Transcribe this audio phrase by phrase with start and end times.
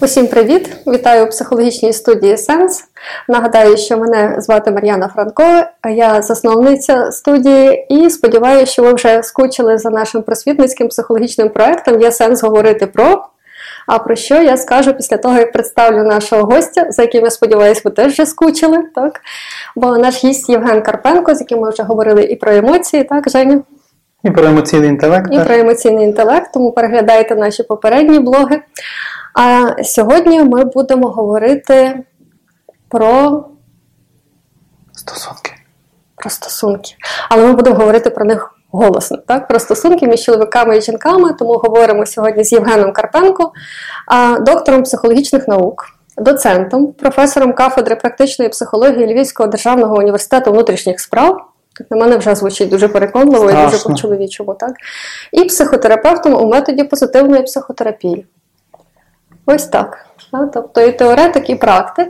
[0.00, 0.76] Усім привіт!
[0.86, 2.84] Вітаю у психологічній студії Сенс.
[3.28, 5.44] Нагадаю, що мене звати Мар'яна Франко,
[5.90, 12.12] я засновниця студії, і сподіваюся, що ви вже скучили за нашим просвітницьким психологічним проектом Є
[12.12, 13.24] сенс говорити про.
[13.86, 17.80] А про що я скажу після того, як представлю нашого гостя, за яким я сподіваюся,
[17.84, 18.78] ви теж вже скучили.
[18.94, 19.20] Так?
[19.76, 23.62] Бо наш гість Євген Карпенко, з яким ми вже говорили і про емоції, так, Женя?
[24.24, 25.34] І про емоційний інтелект.
[25.34, 28.60] І про емоційний інтелект, тому переглядайте наші попередні блоги.
[29.40, 32.04] А сьогодні ми будемо говорити
[32.88, 33.44] про
[34.92, 35.52] стосунки.
[36.16, 36.94] Про стосунки.
[37.28, 39.18] Але ми будемо говорити про них голосно.
[39.28, 39.48] Так?
[39.48, 41.32] Про стосунки між чоловіками і жінками.
[41.32, 43.52] Тому говоримо сьогодні з Євгеном Карпенко,
[44.40, 45.84] доктором психологічних наук,
[46.16, 51.44] доцентом, професором кафедри практичної психології Львівського державного університету внутрішніх справ.
[51.90, 53.68] На мене вже звучить дуже переконливо Страшно.
[53.68, 54.72] і дуже по-чоловічому, так?
[55.32, 58.26] І психотерапевтом у методі позитивної психотерапії.
[59.50, 60.06] Ось так.
[60.54, 62.08] Тобто і теоретик, і практик.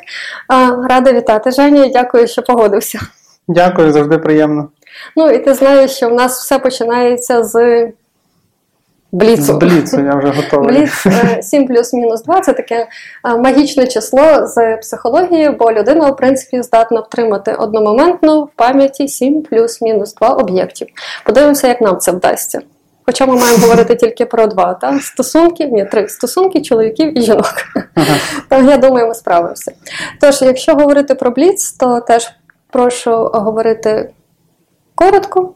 [0.89, 2.99] Рада вітати, Женя, дякую, що погодився.
[3.49, 4.69] Дякую, завжди приємно.
[5.17, 7.87] Ну, і ти знаєш, що в нас все починається з
[9.13, 9.43] бліцу.
[9.43, 10.69] З бліцу, я вже готовий.
[10.69, 11.07] Бліц
[11.41, 12.87] 7 плюс мінус 2 це таке
[13.25, 19.83] магічне число з психології, бо людина, в принципі, здатна втримати одномоментно в пам'яті 7 плюс
[19.83, 20.89] мінус 2 об'єктів.
[21.25, 22.61] Подивимося, як нам це вдасться.
[23.09, 25.01] Хоча ми маємо говорити тільки про два та?
[25.01, 27.55] стосунки, ні, три стосунки чоловіків і жінок.
[27.95, 28.17] Ага.
[28.49, 29.73] Так, я думаю, ми справимося.
[30.21, 32.31] Тож, якщо говорити про бліц, то теж
[32.71, 34.11] прошу говорити
[34.95, 35.55] коротко.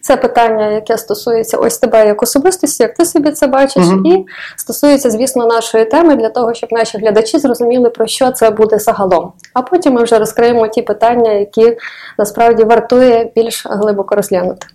[0.00, 4.02] Це питання, яке стосується ось тебе як особистості, як ти собі це бачиш, угу.
[4.04, 4.24] і
[4.56, 9.32] стосується, звісно, нашої теми для того, щоб наші глядачі зрозуміли, про що це буде загалом.
[9.54, 11.76] А потім ми вже розкриємо ті питання, які
[12.18, 14.66] насправді вартує більш глибоко розглянути.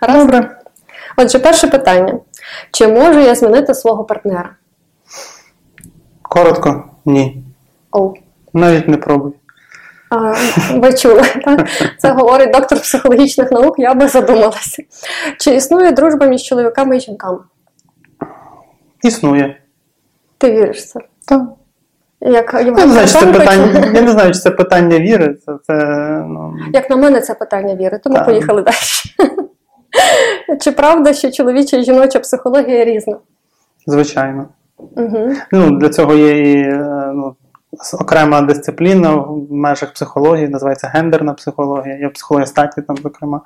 [0.00, 0.18] Гаразд?
[0.18, 0.56] Добре.
[1.16, 2.18] Отже, перше питання:
[2.70, 4.50] чи можу я змінити свого партнера?
[6.22, 7.44] Коротко, ні.
[7.90, 8.14] Оу.
[8.52, 9.32] Навіть не пробуй.
[10.10, 10.34] А,
[10.74, 11.68] ви чули, так?
[11.98, 14.82] Це говорить доктор психологічних наук, я би задумалася.
[15.38, 17.38] Чи існує дружба між чоловіками і жінками?
[19.02, 19.60] Існує.
[20.38, 21.00] Ти віриш в це?
[21.26, 21.42] Так.
[22.20, 25.36] Як, я, не знаю, чи це питання, я не знаю, чи це питання віри.
[25.46, 25.74] Це, це,
[26.28, 26.54] ну...
[26.72, 28.26] Як на мене, це питання віри, тому так.
[28.26, 28.76] поїхали далі.
[30.60, 33.16] Чи правда, що чоловіча і жіноча психологія різна?
[33.86, 34.48] Звичайно.
[34.78, 35.32] Угу.
[35.52, 36.66] Ну, Для цього є і
[37.14, 37.34] ну,
[38.00, 43.40] окрема дисципліна в межах психології, називається гендерна психологія, є психологія статі, там, зокрема,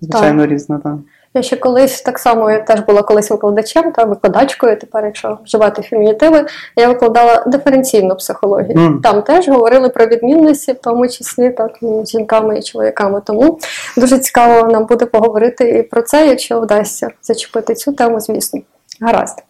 [0.00, 0.50] звичайно, так.
[0.50, 0.78] різна.
[0.78, 0.94] Так.
[1.36, 4.78] Я ще колись так само я теж була колись викладачем та викладачкою.
[4.78, 6.46] Тепер, якщо вживати фемінітиви,
[6.76, 8.78] я викладала диференційну психологію.
[8.78, 9.00] Mm.
[9.00, 13.22] Там теж говорили про відмінності, в тому числі так з жінками і чоловіками.
[13.26, 13.58] Тому
[13.96, 18.60] дуже цікаво нам буде поговорити і про це, якщо вдасться зачепити цю тему, звісно.
[19.00, 19.42] Гаразд.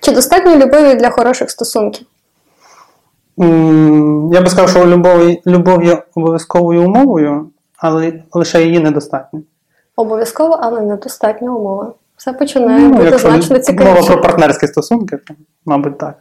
[0.00, 2.06] Чи достатньо любові для хороших стосунків?
[3.38, 9.40] Mm, я би сказав, що любов, любов є обов'язковою умовою, але лише її недостатньо.
[9.96, 11.92] Обов'язково, але недостатня умова.
[12.16, 13.94] Все починає ну, бути значно цікавіше.
[13.94, 15.34] Мова про партнерські стосунки, то,
[15.66, 16.14] мабуть, так.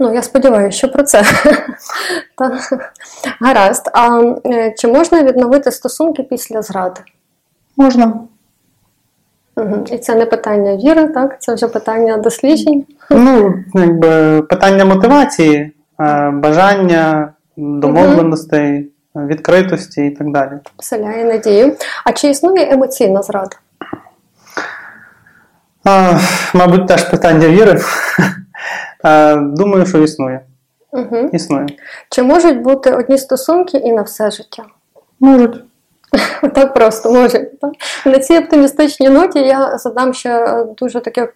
[0.00, 1.22] Ну, я сподіваюся, що про це.
[3.40, 3.90] Гаразд.
[3.94, 7.00] А е, чи можна відновити стосунки після зради?
[7.76, 8.20] Можна.
[9.56, 9.84] Угу.
[9.92, 11.42] І це не питання віри, так?
[11.42, 12.86] Це вже питання досліджень.
[13.10, 18.78] Ну, якби питання мотивації, е, бажання, домовленостей.
[18.78, 18.88] Угу
[19.26, 20.52] відкритості і так далі.
[20.78, 21.76] Вселяє надію.
[22.04, 23.56] А чи існує емоційна зрада?
[25.84, 26.18] А,
[26.54, 27.80] Мабуть, теж питання віри.
[29.36, 30.40] Думаю, що існує.
[30.92, 31.30] Угу.
[31.32, 31.66] Існує.
[32.10, 34.64] Чи можуть бути одні стосунки і на все життя?
[35.20, 35.64] Можуть.
[36.54, 37.48] Так просто можуть.
[38.06, 41.28] На цій оптимістичній ноті я задам ще дуже таке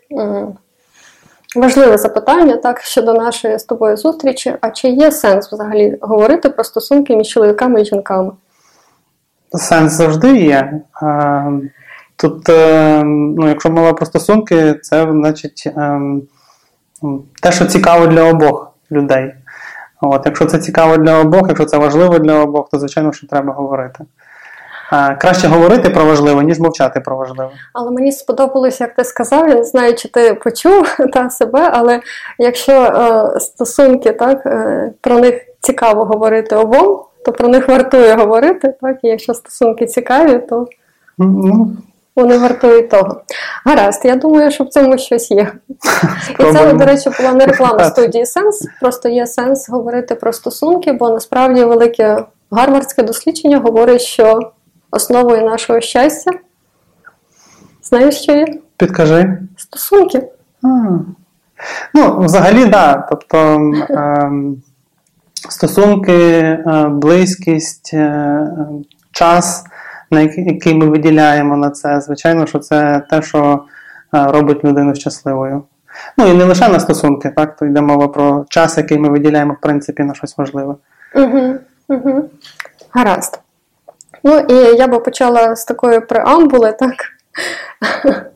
[1.57, 4.57] Важливе запитання так щодо нашої з тобою зустрічі.
[4.61, 8.33] А чи є сенс взагалі говорити про стосунки між чоловіками і жінками?
[9.55, 10.81] Сенс завжди є.
[12.17, 16.01] Тут, е, ну, якщо мова про стосунки, це значить е,
[17.43, 19.35] те, що цікаво для обох людей.
[20.01, 23.53] От, Якщо це цікаво для обох, якщо це важливо для обох, то звичайно, що треба
[23.53, 24.05] говорити.
[25.19, 27.51] Краще говорити про важливе, ніж мовчати про важливе.
[27.73, 29.49] Але мені сподобалось, як ти сказав.
[29.49, 32.01] Я не знаю, чи ти почув та себе, але
[32.39, 38.75] якщо е, стосунки так, е, про них цікаво говорити обом, то про них вартує говорити.
[38.81, 40.67] Так, І якщо стосунки цікаві, то
[41.19, 41.67] mm-hmm.
[42.17, 43.21] вони вартують того.
[43.65, 45.53] Гаразд, я думаю, що в цьому щось є.
[46.41, 48.69] І це, до речі, була не реклама студії Сенс.
[48.81, 54.53] Просто є сенс говорити про стосунки, бо насправді велике гарвардське дослідження говорить, що
[54.93, 56.31] основою нашого щастя.
[57.83, 58.47] Знаєш, що є?
[58.77, 59.39] Підкажи.
[59.57, 60.23] Стосунки.
[60.63, 60.69] А.
[61.95, 62.71] Ну, взагалі, так.
[62.71, 63.07] Да.
[63.11, 63.39] Тобто
[63.91, 64.63] ем,
[65.49, 68.49] стосунки, е, близькість, е,
[69.13, 69.65] час,
[70.11, 73.65] на який ми виділяємо на це, звичайно, що це те, що
[74.15, 75.63] е, робить людину щасливою.
[76.19, 79.53] Ну і не лише на стосунки, так, то йде мова про час, який ми виділяємо,
[79.53, 80.75] в принципі, на щось важливе.
[81.15, 81.55] Угу,
[81.89, 82.31] угу.
[82.91, 83.41] Гаразд.
[84.25, 86.95] Ну і я би почала з такої преамбули, так?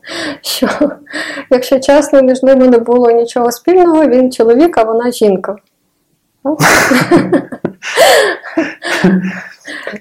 [0.41, 0.69] Що,
[1.49, 5.55] якщо чесно, між ними не було нічого спільного, він чоловік, а вона жінка.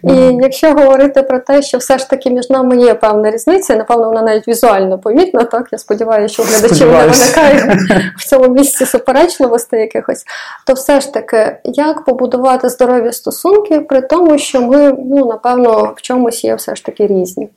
[0.03, 4.07] І якщо говорити про те, що все ж таки між нами є певна різниця, напевно,
[4.09, 7.79] вона навіть візуально помітна, так я сподіваюся, що у глядачів не виникає
[8.19, 10.25] в цьому місці суперечливостей якихось,
[10.67, 16.03] то все ж таки, як побудувати здорові стосунки, при тому, що ми, ну, напевно, в
[16.03, 17.49] чомусь є все ж таки різні.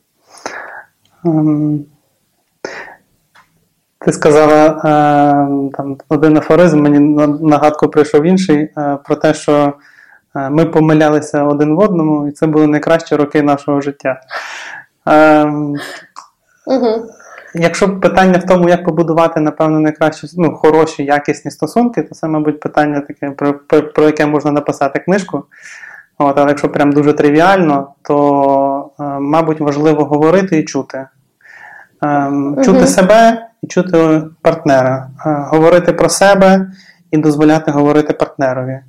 [4.04, 4.80] Ти сказала е,
[5.76, 6.98] там один афоризм, мені
[7.40, 9.74] нагадку прийшов інший е, про те, що
[10.36, 14.20] Е, ми помилялися один в одному, і це були найкращі роки нашого життя.
[16.66, 17.06] Угу.
[17.54, 22.60] Якщо питання в тому, як побудувати, напевно, найкращі, ну, хороші, якісні стосунки, то це, мабуть,
[22.60, 25.44] питання таке, про, про, про яке можна написати книжку.
[26.18, 31.06] От, Але якщо прям дуже тривіально, то, мабуть, важливо говорити і чути.
[32.02, 32.64] Угу.
[32.64, 36.70] Чути себе і чути партнера, говорити про себе
[37.10, 38.80] і дозволяти говорити партнерові.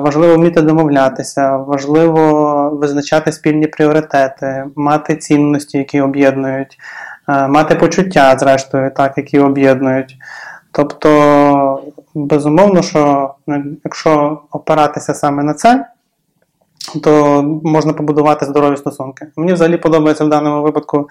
[0.00, 6.78] Важливо вміти домовлятися, важливо визначати спільні пріоритети, мати цінності, які об'єднують,
[7.48, 10.16] мати почуття, зрештою, так, які об'єднують.
[10.72, 11.82] Тобто,
[12.14, 15.86] безумовно, що ну, якщо опиратися саме на це,
[17.02, 19.26] то можна побудувати здорові стосунки.
[19.36, 21.08] Мені взагалі подобається в даному випадку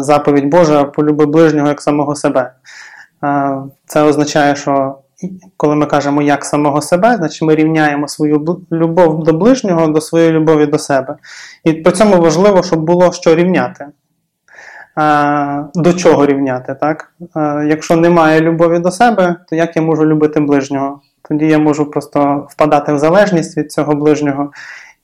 [0.00, 2.52] заповідь Божа полюби ближнього як самого себе.
[3.86, 4.98] Це означає, що
[5.56, 10.32] коли ми кажемо як самого себе, значить ми рівняємо свою любов до ближнього до своєї
[10.32, 11.16] любові до себе.
[11.64, 13.86] І при цьому важливо, щоб було що рівняти.
[15.74, 16.76] До чого рівняти?
[16.80, 17.12] так?
[17.66, 21.00] Якщо немає любові до себе, то як я можу любити ближнього?
[21.28, 24.50] Тоді я можу просто впадати в залежність від цього ближнього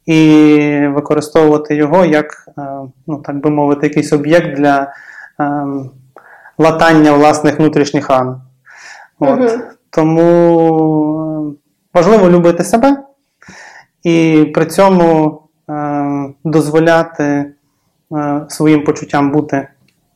[0.06, 2.48] і використовувати його як,
[3.06, 4.92] ну, так би мовити, якийсь об'єкт для
[6.58, 8.40] латання власних внутрішніх ран.
[9.18, 9.40] От.
[9.40, 9.48] Угу.
[9.90, 11.56] Тому
[11.94, 12.96] важливо любити себе
[14.02, 15.40] і при цьому
[15.70, 19.68] е, дозволяти е, своїм почуттям бути,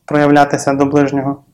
[0.05, 1.45] проявлятися до ближнього.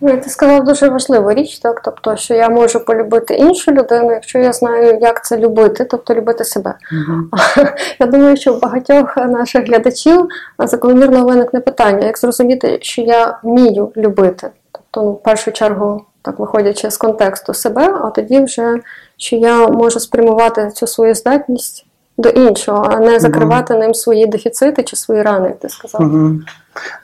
[0.00, 1.80] Ну, ти сказав дуже важливу річ, так?
[1.84, 6.44] Тобто, що я можу полюбити іншу людину, якщо я знаю, як це любити, тобто любити
[6.44, 6.74] себе.
[6.92, 7.68] Uh-huh.
[7.98, 10.28] Я думаю, що у багатьох наших глядачів
[10.58, 14.50] закономірно виникне питання, як зрозуміти, що я вмію любити.
[14.72, 18.80] Тобто, ну, в першу чергу, так виходячи з контексту себе, а тоді вже
[19.16, 21.86] що я можу спрямувати цю свою здатність
[22.18, 23.82] до іншого, а не закривати угу.
[23.82, 26.02] ним свої дефіцити чи свої рани, як ти сказав.
[26.02, 26.30] Угу.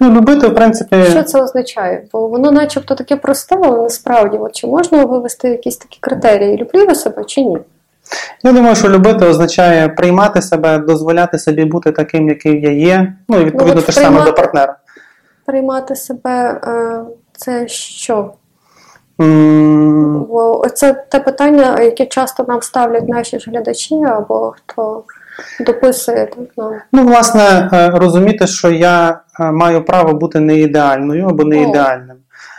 [0.01, 1.05] Ну, любити, в принципі.
[1.11, 2.05] Що це означає?
[2.13, 6.57] Бо воно начебто таке просте, але насправді, от чи можна вивести якісь такі критерії?
[6.57, 7.59] Люблю я себе чи ні?
[8.43, 13.13] Я думаю, що любити означає приймати себе, дозволяти собі бути таким, який я є.
[13.29, 14.77] Ну і відповідно ну, те ж саме до партнера.
[15.47, 17.01] Приймати себе е,
[17.33, 18.33] це що?
[19.19, 20.69] Mm.
[20.75, 25.05] Це те питання, яке часто нам ставлять наші ж глядачі або хто
[25.61, 26.27] дописує.
[26.27, 31.63] Так, Ну, власне, е, розуміти, що я е, маю право бути не ідеальною або не
[31.63, 32.17] ідеальним.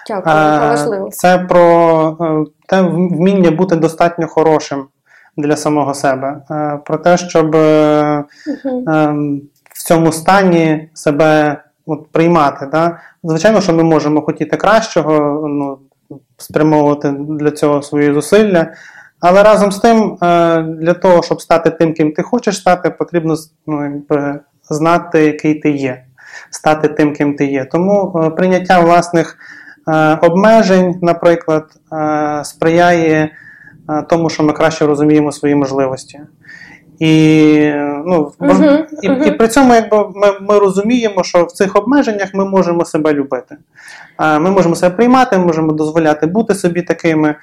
[0.07, 1.09] Дякую, це важливо.
[1.11, 4.85] Це про е, те вміння бути достатньо хорошим
[5.37, 6.41] для самого себе.
[6.85, 8.23] Про те, щоб uh
[9.73, 12.67] в цьому стані себе от, приймати.
[12.71, 12.99] Да?
[13.23, 15.77] Звичайно, що ми можемо хотіти кращого, ну,
[16.37, 18.73] спрямовувати для цього свої зусилля.
[19.23, 23.35] Але разом з тим, е, для того, щоб стати тим, ким ти хочеш стати, потрібно
[23.67, 24.01] ну,
[24.69, 26.03] знати, який ти є,
[26.49, 27.65] стати тим, ким ти є.
[27.65, 29.37] Тому е, прийняття власних
[29.87, 31.65] е, обмежень, наприклад,
[32.43, 33.29] сприяє
[34.09, 36.19] тому, що ми краще розуміємо свої можливості.
[36.99, 37.71] І
[38.05, 39.27] ну, uh-huh, і, uh-huh.
[39.27, 43.57] і при цьому якби ми ми розуміємо, що в цих обмеженнях ми можемо себе любити.
[44.19, 47.35] Ми можемо себе приймати, ми можемо дозволяти бути собі такими.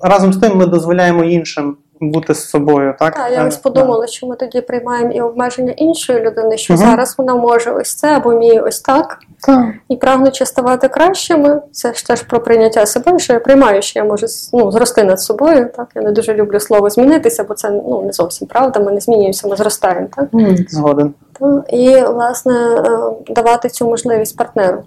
[0.00, 1.76] Разом з тим ми дозволяємо іншим
[2.10, 2.94] бути з собою.
[2.98, 6.76] Так, Так, я ось подумала, що ми тоді приймаємо і обмеження іншої людини, що uh-huh.
[6.76, 9.18] зараз вона може ось це або вміє ось так.
[9.40, 9.64] Так.
[9.88, 14.04] І прагнучи ставати кращими, це ж теж про прийняття себе, що я приймаю, що я
[14.04, 15.70] можу ну, зрости над собою.
[15.76, 15.88] Так?
[15.94, 19.48] Я не дуже люблю слово змінитися, бо це ну, не зовсім правда, ми не змінюємося,
[19.48, 20.06] ми зростаємо.
[20.16, 20.28] Так?
[20.68, 21.14] Згоден.
[21.40, 21.64] Так?
[21.68, 24.82] І, власне, е, давати цю можливість партнеру.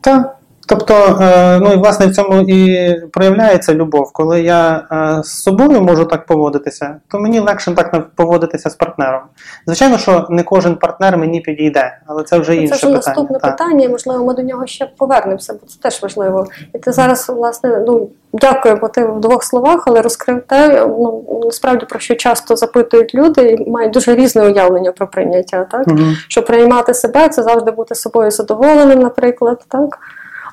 [0.00, 0.36] Так.
[0.72, 4.12] Тобто, е, ну і власне в цьому і проявляється любов.
[4.12, 9.20] Коли я е, з собою можу так поводитися, то мені легше так поводитися з партнером.
[9.66, 12.94] Звичайно, що не кожен партнер мені підійде, але це вже інше це питання.
[12.96, 13.56] Наступне так.
[13.56, 16.46] питання, і можливо, ми до нього ще повернемося, бо це теж важливо.
[16.74, 21.24] І ти зараз, власне, ну дякую, бо ти в двох словах, але розкрив те, ну
[21.44, 25.98] насправді про що часто запитують люди, і мають дуже різне уявлення про прийняття, так Угу.
[26.28, 29.98] що приймати себе це завжди бути собою задоволеним, наприклад, так.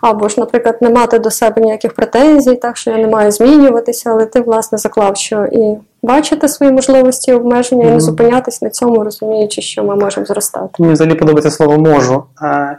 [0.02, 4.10] Або ж, наприклад, не мати до себе ніяких претензій, так що я не маю змінюватися,
[4.12, 9.04] але ти, власне, заклав, що і бачити свої можливості обмеження, і не зупинятись на цьому,
[9.04, 10.70] розуміючи, що ми можемо зростати.
[10.80, 12.24] Мені взагалі подобається слово можу.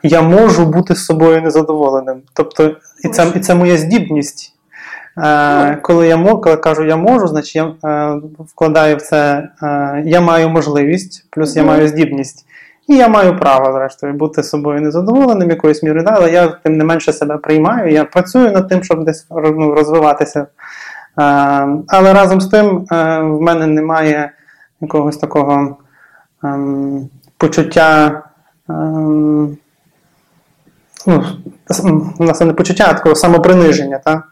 [0.03, 2.23] Я можу бути з собою незадоволеним.
[2.35, 2.71] Тобто,
[3.05, 4.55] і це, і це моя здібність.
[5.19, 10.03] Е, Коли я мо- коли кажу я можу, значить я е, вкладаю в це, е,
[10.07, 12.47] я маю можливість, плюс я маю здібність.
[12.91, 17.13] І я маю право, зрештою, бути собою незадоволеним якоюсь мірою, але я тим не менше
[17.13, 17.93] себе приймаю.
[17.93, 20.41] Я працюю над тим, щоб десь ну, розвиватися.
[20.41, 20.47] Е,
[21.89, 24.33] Але разом з тим е, в мене немає
[24.81, 25.77] якогось такого
[26.45, 28.23] ем, почуття.
[28.69, 29.57] Ем,
[31.07, 31.25] ну,
[31.85, 34.23] м, не почуття, а такого самоприниження, та?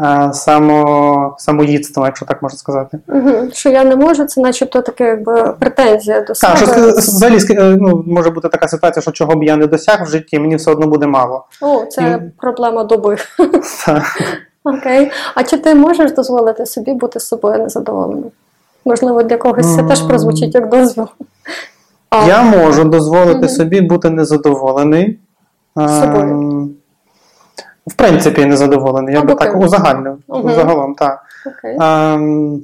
[0.00, 2.98] Е, само, самоїдство, якщо так можна сказати.
[3.08, 3.30] Угу.
[3.52, 6.92] Що я не можу, це начебто таке якби претензія до Так, що себе.
[6.92, 10.38] взагалі е, ну, може бути така ситуація, що чого б я не досяг в житті,
[10.38, 11.44] мені все одно буде мало.
[11.60, 13.16] О, це І- проблема доби.
[14.64, 15.10] Окей.
[15.34, 18.30] А чи ти можеш дозволити собі бути з собою незадоволеним?
[18.84, 21.06] Можливо, для когось це теж прозвучить як дозвіл.
[22.26, 25.18] Я можу дозволити собі бути незадоволений.
[25.76, 26.68] Собою.
[27.86, 29.14] В принципі, незадоволений.
[29.14, 30.18] Я би так узагальнив.
[30.28, 30.54] Мгм.
[30.54, 31.22] Загалом, так.
[31.46, 31.76] Окей.
[31.80, 32.60] Ем,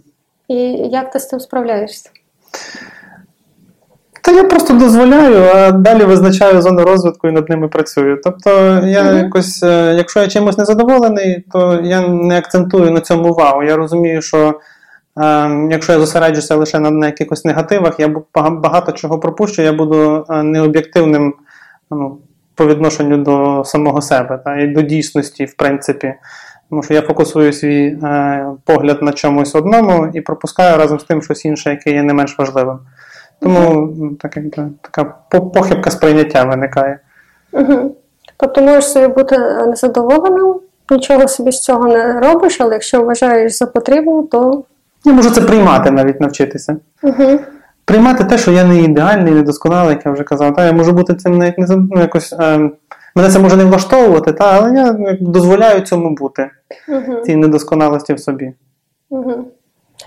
[0.49, 0.57] І
[0.89, 2.11] як ти з цим справляєшся?
[4.23, 8.21] Та я просто дозволяю, а далі визначаю зони розвитку і над ними працюю.
[8.25, 8.51] Тобто,
[8.85, 9.17] я Мгм.
[9.19, 13.63] якось, е, якщо я чимось незадоволений, то я не акцентую на цьому увагу.
[13.63, 14.61] Я розумію, що
[15.23, 18.15] е, якщо я зосереджуся лише на, на якихось негативах, я
[18.51, 21.35] багато чого пропущу, я буду е, необ'єктивним
[21.91, 22.19] ну,
[22.61, 26.15] по відношенню до самого себе та, і до дійсності, в принципі.
[26.71, 31.23] Тому що я фокусую свій е, погляд на чомусь одному і пропускаю разом з тим
[31.23, 32.79] щось інше, яке є не менш важливим.
[33.41, 35.05] Тому м, так, якби, така
[35.55, 36.99] похибка сприйняття виникає.
[37.53, 37.97] Угу.
[38.37, 40.55] Тобто можеш собі бути незадоволеним,
[40.91, 44.65] нічого собі з цього не робиш, але якщо вважаєш за потрібне, то
[45.05, 46.77] Я можу це приймати навіть навчитися.
[47.03, 47.39] угу.
[47.91, 50.57] Приймати те, що я не ідеальний, недосконалий, як я вже казав.
[50.57, 52.33] Та, я можу бути цим навіть не ну, якось.
[52.33, 52.71] Е,
[53.15, 56.51] мене це може не влаштовувати, та, але я ну, дозволяю цьому бути,
[56.89, 57.21] Угу.
[57.25, 58.53] цій недосконалості в собі.
[59.09, 59.45] Угу.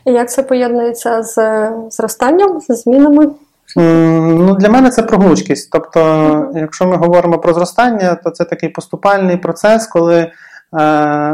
[0.06, 3.30] І як це поєднується з зростанням, з змінами?
[3.76, 5.70] Ну, для мене це про гнучкість.
[5.72, 6.00] Тобто,
[6.56, 10.32] якщо ми говоримо про зростання, то це такий поступальний процес, коли е,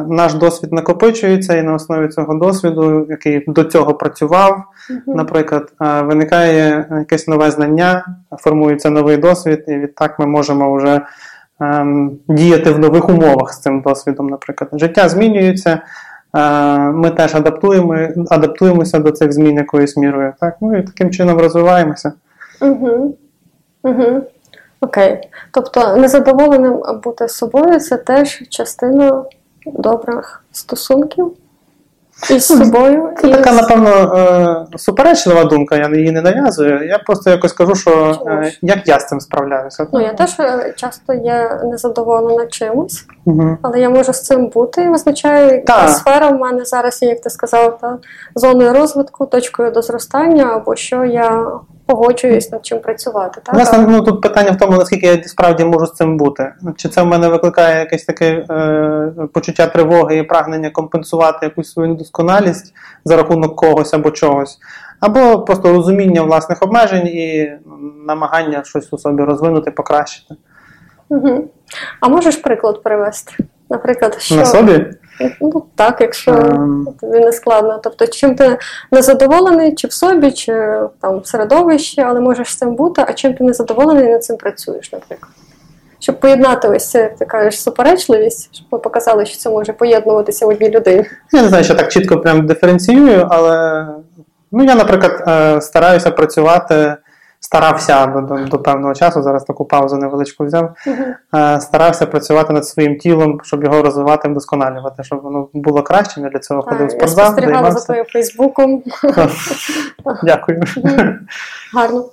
[0.08, 5.17] наш досвід накопичується, і на основі цього досвіду, який до цього працював, Угу.
[5.17, 8.05] наприклад, е, виникає якесь нове знання,
[8.39, 11.01] формується новий досвід, і відтак ми можемо вже
[11.62, 14.27] ем, діяти в нових умовах з цим досвідом.
[14.27, 15.81] Наприклад, життя змінюється.
[16.38, 17.98] е, Ми теж адаптуємо,
[18.29, 20.34] адаптуємося до цих змін якоюсь мірою.
[20.39, 20.55] Так?
[20.62, 22.13] Ну і таким чином розвиваємося.
[22.62, 23.17] Угу.
[23.84, 24.22] Угу.
[24.81, 25.29] Окей.
[25.51, 29.24] Тобто незадоволеним бути собою це теж частина
[29.65, 31.33] добрих стосунків
[32.29, 33.09] із собою.
[33.21, 33.89] Це і така, напевно,
[34.71, 36.88] е, суперечлива думка, я її не нав'язую.
[36.88, 39.88] Я просто якось кажу, що Чому е, як я з цим справляюся.
[39.93, 43.57] Ну, я теж е, часто є незадоволена чимось, Угу.
[43.62, 47.21] але я можу з цим бути і визначаю, яка сфера в мене зараз є, як
[47.21, 47.98] ти сказав, та,
[48.36, 51.51] зоною розвитку, точкою до зростання, або що я
[51.86, 53.41] погоджуюсь над чим працювати.
[53.43, 53.55] Так?
[53.55, 56.53] Власне, ну тут питання в тому, наскільки я справді можу з цим бути.
[56.75, 61.89] Чи це в мене викликає якесь таке е, почуття тривоги і прагнення компенсувати якусь свою
[61.89, 62.74] недосконалість
[63.05, 64.59] за рахунок когось або чогось,
[65.00, 67.51] або просто розуміння власних обмежень і
[68.07, 70.36] намагання щось у собі розвинути, покращити.
[71.10, 71.48] Угу.
[72.00, 73.34] А можеш приклад привести?
[73.70, 74.86] Наприклад, що На собі?
[75.42, 76.88] Ну так, якщо Ем.
[77.01, 77.80] тобі не складно.
[77.84, 78.58] Тобто, чим ти
[78.92, 80.54] незадоволений, чи в собі, чи
[81.01, 84.38] там в середовищі, але можеш з цим бути, а чим ти незадоволений і над цим
[84.38, 85.32] працюєш, наприклад.
[86.00, 90.46] Щоб поєднати ось це, як ти кажеш, суперечливість, щоб ми показали, що це може поєднуватися
[90.46, 91.06] в одній людині.
[91.32, 93.88] Я не знаю, що так чітко прям диференціюю, але
[94.51, 96.96] ну, я, наприклад, е, стараюся працювати,
[97.39, 100.75] старався до, до, до певного часу, зараз таку паузу невеличку взяв.
[101.36, 106.24] Е, Старався працювати над своїм тілом, щоб його розвивати, вдосконалювати, щоб воно було кращим.
[106.24, 108.84] Я для цього ходив в я спостерігала за твоїм Фейсбуком.
[110.24, 110.63] Дякую.
[111.74, 112.05] Гарно.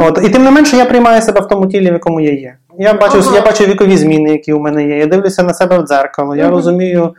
[0.00, 2.56] От, і тим не менше я приймаю себе в тому тілі, в якому я є.
[2.78, 3.34] Я бачу, Ага.
[3.34, 4.98] я бачу вікові зміни, які у мене є.
[4.98, 6.36] Я дивлюся на себе в дзеркало.
[6.36, 7.14] Я розумію,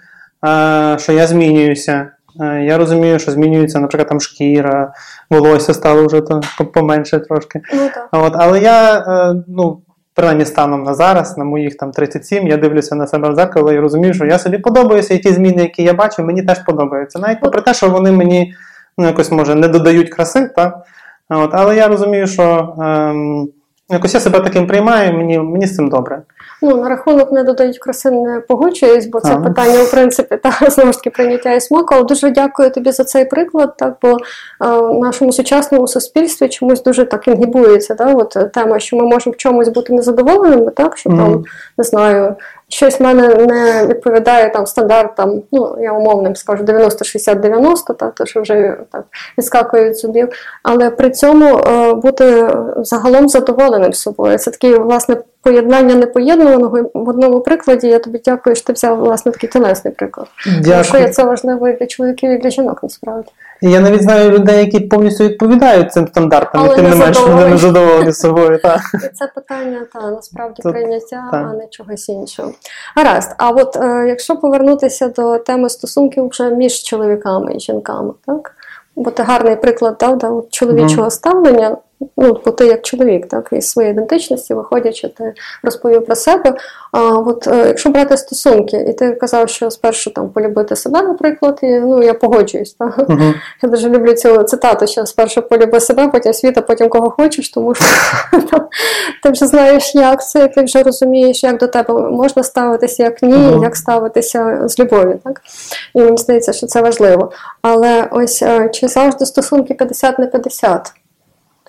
[0.46, 2.12] е, що я змінююся.
[2.40, 4.94] Е, Я розумію, що змінюється, наприклад, там шкіра,
[5.30, 6.42] волосся стало вже то
[6.74, 7.62] поменше трошки.
[7.74, 8.10] Ну так.
[8.12, 9.82] От, але я, е, ну,
[10.14, 13.80] принаймні станом на зараз, на моїх там 37, я дивлюся на себе в зеркало і
[13.80, 17.20] розумію, що я собі подобаюся, і ті зміни, які я бачу, мені теж подобаються.
[17.20, 18.54] Навіть попри те, що вони мені
[18.98, 20.78] ну, якось може не додають краси, так?
[21.30, 23.50] А От, але я розумію, що ем,
[23.90, 26.22] якось я себе таким приймаю, мені, мені з цим добре.
[26.62, 29.44] Ну, на рахунок не додають краси, не погоджуюсь, бо це Ага.
[29.44, 31.96] питання, в принципі, та знову ж таки прийняття і смаку.
[31.96, 33.78] Але дуже дякую тобі за цей приклад.
[33.78, 34.18] Так, бо е,
[34.60, 37.96] в нашому сучасному суспільстві чомусь дуже так інгібується.
[37.96, 38.14] Да?
[38.14, 41.44] От е, тема, що ми можемо в чомусь бути незадоволеними, так що там
[41.78, 42.36] не знаю.
[42.72, 48.42] Щось в мене не відповідає там стандартам, ну я умовним скажу 90-60-90, та то що
[48.42, 49.04] вже так
[49.38, 50.30] відскакує від зубів.
[50.64, 54.38] Але при цьому е, бути загалом задоволеним собою.
[54.38, 56.90] Це таке власне поєднання непоєднуваного.
[56.94, 60.28] В одному прикладі я тобі дякую, що ти взяв власне такий телесний приклад.
[60.46, 61.14] Тому що Дякую.
[61.14, 63.30] це важливо і для чоловіків, і для жінок насправді.
[63.62, 67.48] Я навіть знаю людей, які повністю відповідають цим стандартам, Але і тим не менш вони
[67.48, 68.60] не задоволені собою.
[68.64, 68.82] Так.
[68.94, 71.48] І це питання та насправді Тут- прийняття, так.
[71.52, 72.52] а не чогось іншого.
[72.96, 73.36] Гаразд.
[73.38, 78.52] А от е, якщо повернутися до теми стосунків вже між чоловіками і жінками, так?
[78.96, 81.78] Бо ти гарний приклад дав да, чоловічого ставлення.
[82.18, 86.54] Ну, бо ти як чоловік, так, із своєї ідентичності, виходячи, ти розповів про себе.
[86.92, 91.60] А от е, якщо брати стосунки, і ти казав, що спершу там полюбити себе, наприклад,
[91.64, 92.74] і ну я погоджуюсь.
[92.74, 93.10] Так?
[93.10, 93.34] Мгм.
[93.64, 97.50] Я дуже люблю цю цитату, що спершу полюби себе, потім світ, а потім кого хочеш,
[97.50, 97.86] тому що
[99.24, 103.34] ти вже знаєш, як це, ти вже розумієш, як до тебе можна ставитися, як ні,
[103.34, 103.64] Мгм.
[103.64, 105.20] як ставитися з любов'ю.
[105.24, 105.42] Так?
[105.96, 107.32] І мені здається, що це важливо.
[107.62, 110.94] Але ось е, чи завжди стосунки 50 на 50?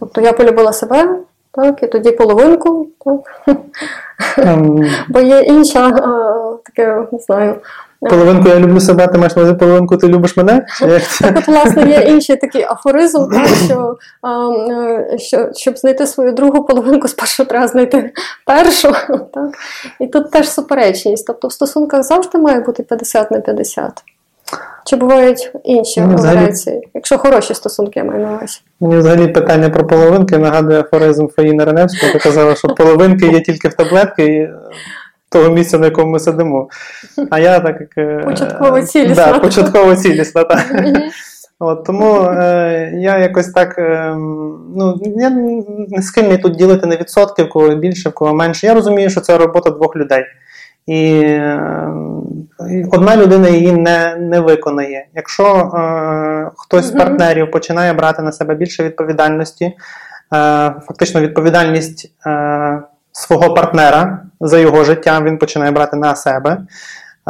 [0.00, 1.16] Тобто я полюбила себе,
[1.52, 3.20] так, і тоді половинку, так?
[4.38, 5.92] Ем, бо є інша, е,
[6.64, 7.56] таке, не знаю.
[8.00, 10.66] Половинку я люблю себе, ти маєш на увазі половинку, ти любиш мене?
[11.20, 16.32] Так, от, власне, є інший такий афоризм, так, що, а, е, що щоб знайти свою
[16.32, 18.12] другу половинку, спершу треба знайти
[18.46, 18.92] першу.
[19.34, 19.50] Так?
[20.00, 21.26] І тут теж суперечність.
[21.26, 24.02] Тобто в стосунках завжди має бути 50 на 50.
[24.86, 26.52] Чи бувають інші Ну, взагалі-
[26.94, 28.60] Якщо хороші стосунки, я маю на увазі.
[28.80, 33.68] Мені взагалі питання про половинки нагадує афоризм Фаїни Реневської, яка казала, що половинки є тільки
[33.68, 34.54] в таблетки і е,
[35.28, 36.68] того місця, на якому ми сидимо.
[37.30, 37.98] А я так як.
[37.98, 39.26] е, Початково цілісна.
[39.32, 40.64] Да, початково цілісна, так.
[41.62, 43.78] От, тому е, я якось так.
[43.78, 44.14] Е,
[44.76, 45.30] ну, я
[45.88, 48.66] не схильний тут ділити на відсотки, в кого більше, в кого менше.
[48.66, 50.24] Я розумію, що це робота двох людей.
[50.90, 51.60] І е,
[52.92, 55.06] одна людина її не, не виконає.
[55.14, 59.74] Якщо е, хтось з партнерів починає брати на себе більше відповідальності, е,
[60.86, 66.58] фактично відповідальність е, свого партнера за його життя він починає брати на себе.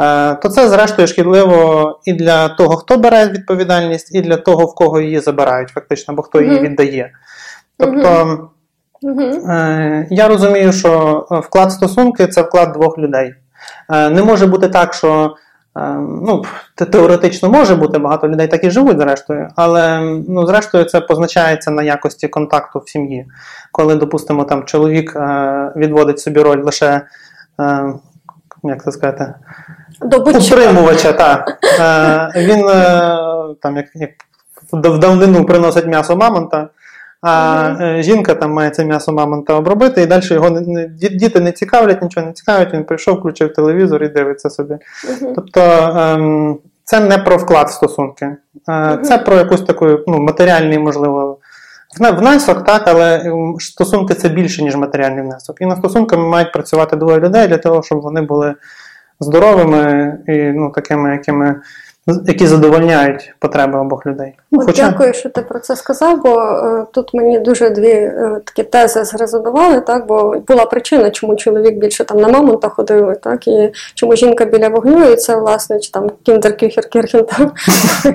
[0.01, 4.75] Е, То це, зрештою, шкідливо і для того, хто бере відповідальність, і для того, в
[4.75, 7.11] кого її забирають, фактично, або хто її віддає.
[7.77, 8.39] Тобто.
[9.49, 13.35] Е, Я розумію, що вклад стосунки це вклад двох людей.
[13.89, 15.35] Е, Не може бути так, що
[15.77, 16.43] е, ну,
[16.91, 21.83] теоретично може бути, багато людей так і живуть, зрештою, але ну, зрештою це позначається на
[21.83, 23.25] якості контакту в сім'ї.
[23.71, 27.01] Коли, допустимо, там чоловік е, відводить собі роль лише.
[28.63, 29.33] Як це сказати?
[30.01, 31.57] Утримувача, так.
[31.79, 33.17] Е, Він е,
[33.61, 34.09] там як, як
[34.73, 36.69] в давнину приносить м'ясо мамонта,
[37.21, 41.51] а е, жінка там має це м'ясо мамонта обробити, і далі його не, діти не
[41.51, 42.73] цікавлять, нічого не цікавить.
[42.73, 44.77] Він прийшов, включив телевізор і дивиться собі.
[45.35, 48.35] Тобто ем, це не про вклад в стосунки,
[48.69, 51.37] Е, це про якусь таку ну, матеріальний, можливо.
[51.99, 55.61] Внесок, так, але ем, стосунки це більше, ніж матеріальний внесок.
[55.61, 58.55] І над стосунками мають працювати двоє людей для того, щоб вони були
[59.19, 61.61] здоровими і ну, такими, якими,
[62.27, 64.33] які задовольняють потреби обох людей.
[64.51, 68.41] Ну, От Дякую, що ти про це сказав, бо е, тут мені дуже дві е,
[68.45, 73.47] такі тези зрезонували, так, бо була причина, чому чоловік більше там на мамонта ходив, так,
[73.47, 77.51] і чому жінка біля вогню, і це, власне, чи там Kinder-Küche Kirchen там,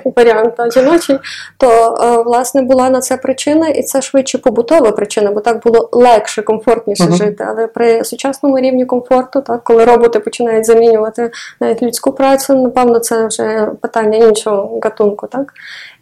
[0.17, 1.19] варіант жіночий,
[1.57, 5.89] то, е, власне, була на це причина, і це швидше побутова причина, бо так було
[5.93, 7.15] легше, комфортніше Мгм.
[7.15, 7.47] жити.
[7.49, 11.31] Але при сучасному рівні комфорту, так, коли роботи починають замінювати
[11.61, 15.53] навіть людську працю, напевно, це вже питання іншого гатунку, так?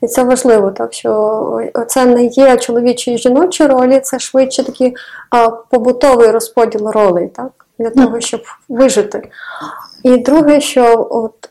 [0.03, 4.95] І це важливо, так що це не є чоловічі і жіночі ролі, це швидше такий
[5.31, 7.51] а, побутовий розподіл ролей, так?
[7.79, 9.29] Для того, щоб вижити.
[10.03, 11.51] І друге, що от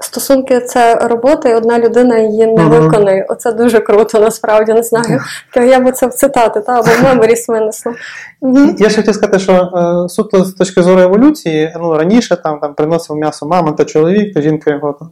[0.00, 2.70] Стосунки це робота, і одна людина її не Мгм.
[2.70, 3.26] виконає.
[3.28, 5.20] Оце дуже круто, насправді не знаю.
[5.56, 7.94] Я би це в цитати, та або в меморіс винесла.
[8.42, 8.76] Мгм.
[8.78, 12.74] Я ще хотів сказати, що е, суто з точки зору еволюції, ну раніше там, там
[12.74, 15.10] приносив м'ясо мама та чоловік, то жінка його там,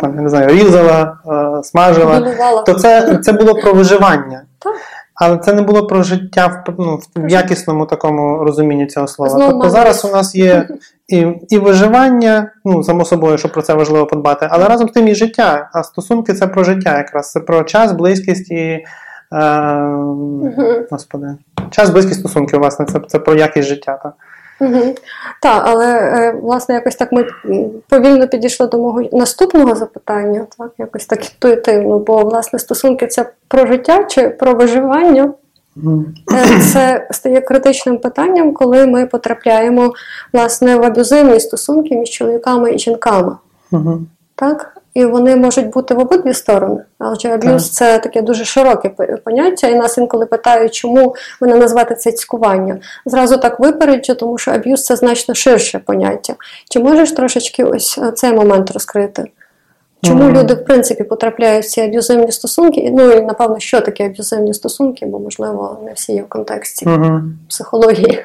[0.00, 1.18] там я не знаю, різала,
[1.58, 2.20] е, смажила.
[2.20, 2.62] Білувала.
[2.62, 4.42] То це, це було про виживання.
[4.58, 4.74] Так.
[5.14, 9.30] Але це не було про життя в, ну, в якісному такому розумінні цього слова.
[9.30, 10.68] Знову тобто зараз у нас є
[11.08, 15.08] і, і виживання, ну само собою, що про це важливо подбати, але разом з тим
[15.08, 15.70] і життя.
[15.72, 18.84] А стосунки це про життя, якраз це про час, близькість і е,
[20.90, 21.26] господи,
[21.70, 23.98] час, близькість стосунків, власне, це, це про якість життя.
[24.02, 24.12] Так.
[24.60, 24.94] Угу.
[25.42, 27.26] Так, але е, власне якось так ми
[27.88, 33.66] повільно підійшли до мого наступного запитання, так, якось так інтуїтивно, бо власне стосунки це про
[33.66, 35.32] життя чи про виживання.
[36.32, 39.92] Е, Це стає критичним питанням, коли ми потрапляємо
[40.32, 43.36] власне в аб'юзивні стосунки між чоловіками і жінками.
[43.72, 44.00] Угу.
[44.34, 44.76] Так?
[44.96, 46.82] І вони можуть бути в обидві сторони.
[46.98, 48.88] Адже аб'юз це таке дуже широке
[49.24, 52.78] поняття, і нас інколи питають, чому ви не називаєте це цькування.
[53.06, 56.34] Зразу так випереджу, тому що аб'юз це значно ширше поняття.
[56.70, 59.24] Чи можеш трошечки ось е, цей момент розкрити?
[60.02, 60.36] Чому Мгм.
[60.38, 62.90] люди, в принципі, потрапляють в ці аб'юзивні стосунки?
[62.94, 67.20] Ну і напевно, що таке аб'юзивні стосунки, бо можливо не всі є в контексті Угу.
[67.48, 68.24] психології.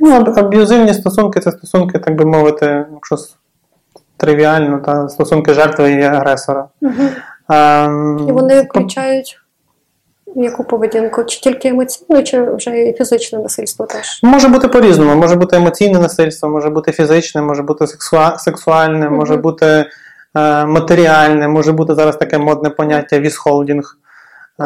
[0.00, 3.16] Ну, аб'юзивні стосунки це стосунки, так би мовити, якщо
[4.18, 6.68] тривіально, та стосунки жертви і агресора.
[7.50, 9.40] Ем, І вони включають
[10.36, 11.24] яку поведінку?
[11.24, 14.20] Чи тільки емоційну, чи вже і фізичне насильство теж?
[14.22, 15.14] Може бути по-різному.
[15.14, 19.14] Може бути емоційне насильство, може бути фізичне, може бути сексуа- сексуальне, Мгм.
[19.16, 19.84] може бути
[20.36, 23.96] е, матеріальне, може бути зараз таке модне поняття вісхолдінг.
[24.60, 24.64] Е,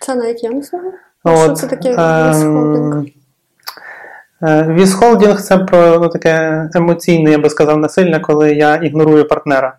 [0.00, 0.92] це навіть я не знаю.
[1.26, 3.04] Що це таке ем, вісхолдинг?
[3.04, 3.10] е,
[4.68, 9.76] Вісхолдінг це про ну, таке емоційне, я би сказав, насилля, коли я ігнорую партнера.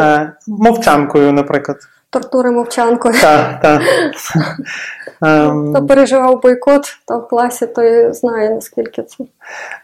[0.00, 1.76] Е, Мовчанкою, наприклад.
[2.10, 3.14] тортури мовчанкою.
[3.20, 3.82] Так, так.
[5.22, 9.24] Ем, Хто переживав бойкот та в класі, той знає, наскільки це.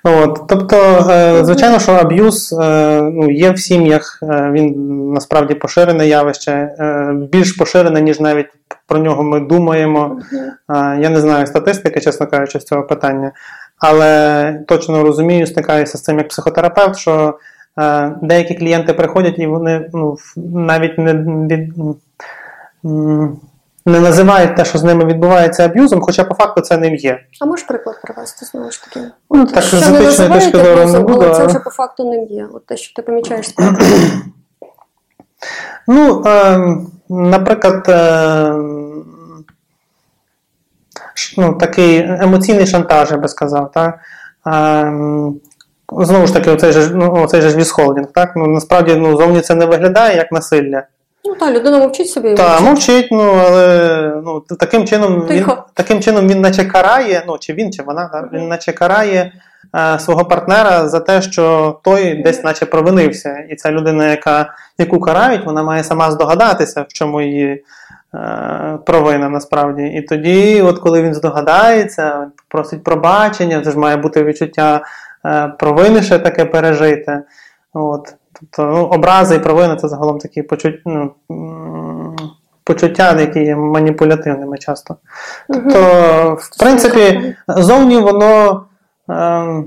[0.04, 0.76] От, тобто,
[1.10, 4.74] е, звичайно, що аб'юз е, ну, є в сім'ях, е, він
[5.12, 8.46] насправді поширене явище, е, більш поширене, ніж навіть
[8.86, 10.20] про нього ми думаємо.
[10.32, 13.32] Е, Я не знаю статистики, чесно кажучи, з цього питання,
[13.78, 17.38] але точно розумію, стикаюся з цим як психотерапевт, що
[17.78, 21.74] е, деякі клієнти приходять і вони ну, навіть не, від-
[23.86, 27.20] не називають те, що з ними відбувається аб'юзом, хоча по факту це ним є.
[27.40, 29.06] А можеш приклад привести знову ж таки?
[29.30, 31.20] Ну, так, Що з етичної точки зору не буду.
[31.24, 32.46] але це вже по факту ним є.
[32.54, 33.84] От те, що ти помічаєш справді.
[35.88, 36.58] Ну, е,
[37.08, 38.52] наприклад, е,
[41.38, 43.72] ну, такий емоційний шантаж, я би сказав.
[43.72, 43.98] Так?
[45.92, 48.06] Знову ж таки, оцей же, ну, оцей же вісхолдінг.
[48.14, 48.32] Так?
[48.36, 50.82] Ну, насправді ну, зовні це не виглядає як насилля.
[51.24, 52.30] Ну так, людина мовчить собі.
[52.30, 53.08] і Та, мовчить.
[53.12, 57.82] ну, але ну, таким, чином він, таким чином він наче карає, ну, чи він, чи
[57.82, 58.32] вона, так?
[58.32, 59.32] він наче карає
[59.76, 63.44] е, свого партнера за те, що той десь наче провинився.
[63.50, 67.64] І ця людина, яка, яку карають, вона має сама здогадатися, в чому її
[68.86, 69.82] провина насправді.
[69.82, 74.84] І тоді, от коли він здогадається, просить пробачення, це ж має бути відчуття
[75.26, 77.22] е, провини ще таке пережити.
[77.72, 78.14] От.
[78.40, 81.14] Тобто ну, образи і провини це загалом такі почуття, ну,
[82.64, 84.96] почуття, які є маніпулятивними часто.
[85.48, 85.78] Тобто,
[86.40, 88.64] в принципі, зовні воно
[89.10, 89.64] е,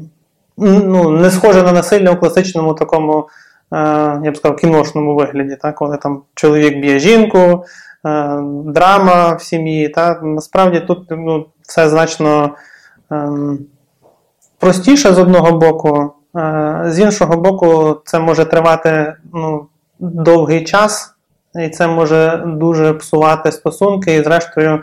[0.57, 3.29] ну, не схоже на насилля у класичному такому,
[3.73, 3.77] е,
[4.23, 5.75] я б сказав, кіношному вигляді, так?
[5.75, 7.63] коли там чоловік б'є жінку, е,
[8.65, 9.89] драма в сім'ї.
[9.89, 10.19] Та?
[10.23, 12.55] Насправді тут ну, все значно
[13.11, 13.59] ем,
[14.59, 19.67] простіше з одного боку, е, з іншого боку, це може тривати ну,
[19.99, 21.15] довгий час,
[21.55, 24.81] і це може дуже псувати стосунки і, зрештою,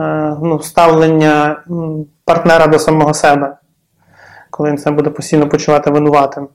[0.00, 1.62] е, ну, ставлення
[2.24, 3.56] партнера до самого себе,
[4.50, 6.48] коли він себе буде постійно почувати винуватим.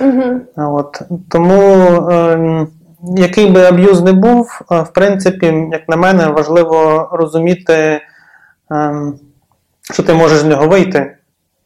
[0.00, 0.40] Угу.
[0.56, 1.02] От.
[1.28, 1.62] Тому,
[2.10, 2.68] ем,
[3.16, 8.00] який би аб'юз не був, в принципі, як на мене, важливо розуміти,
[8.70, 9.14] ем,
[9.92, 11.16] що ти можеш з нього вийти,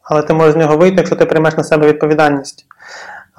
[0.03, 2.65] але ти можеш з нього вийти, якщо ти приймеш на себе відповідальність.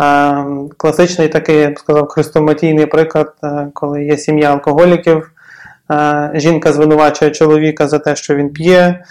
[0.00, 5.32] Ем, класичний такий, я б сказав, хрестоматійний приклад, е, коли є сім'я алкоголіків,
[5.90, 9.04] е, жінка звинувачує чоловіка за те, що він п'є,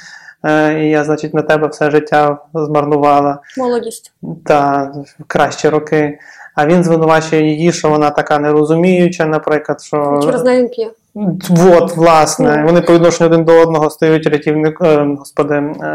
[0.46, 4.14] е, і я, значить, на тебе все життя змарнувала Молодість.
[4.46, 4.92] та
[5.28, 6.20] кращі роки.
[6.62, 10.92] А він звинувачує її, що вона така нерозуміюча, наприклад, що Через неї п'є.
[11.78, 15.86] От, власне, вони по відношенню один до одного стають рятівник, е, господи, е,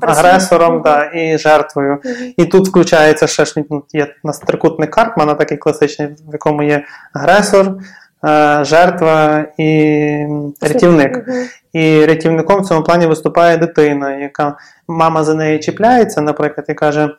[0.00, 1.98] агресором да, і жертвою.
[2.36, 6.62] І тут включається ще ж ну, є у нас трикутник Карпмана, такий класичний, в якому
[6.62, 7.66] є агресор,
[8.24, 10.26] е, жертва і
[10.60, 11.28] рятівник.
[11.72, 14.56] І рятівником в цьому плані виступає дитина, яка
[14.88, 17.10] мама за неї чіпляється, наприклад, і каже.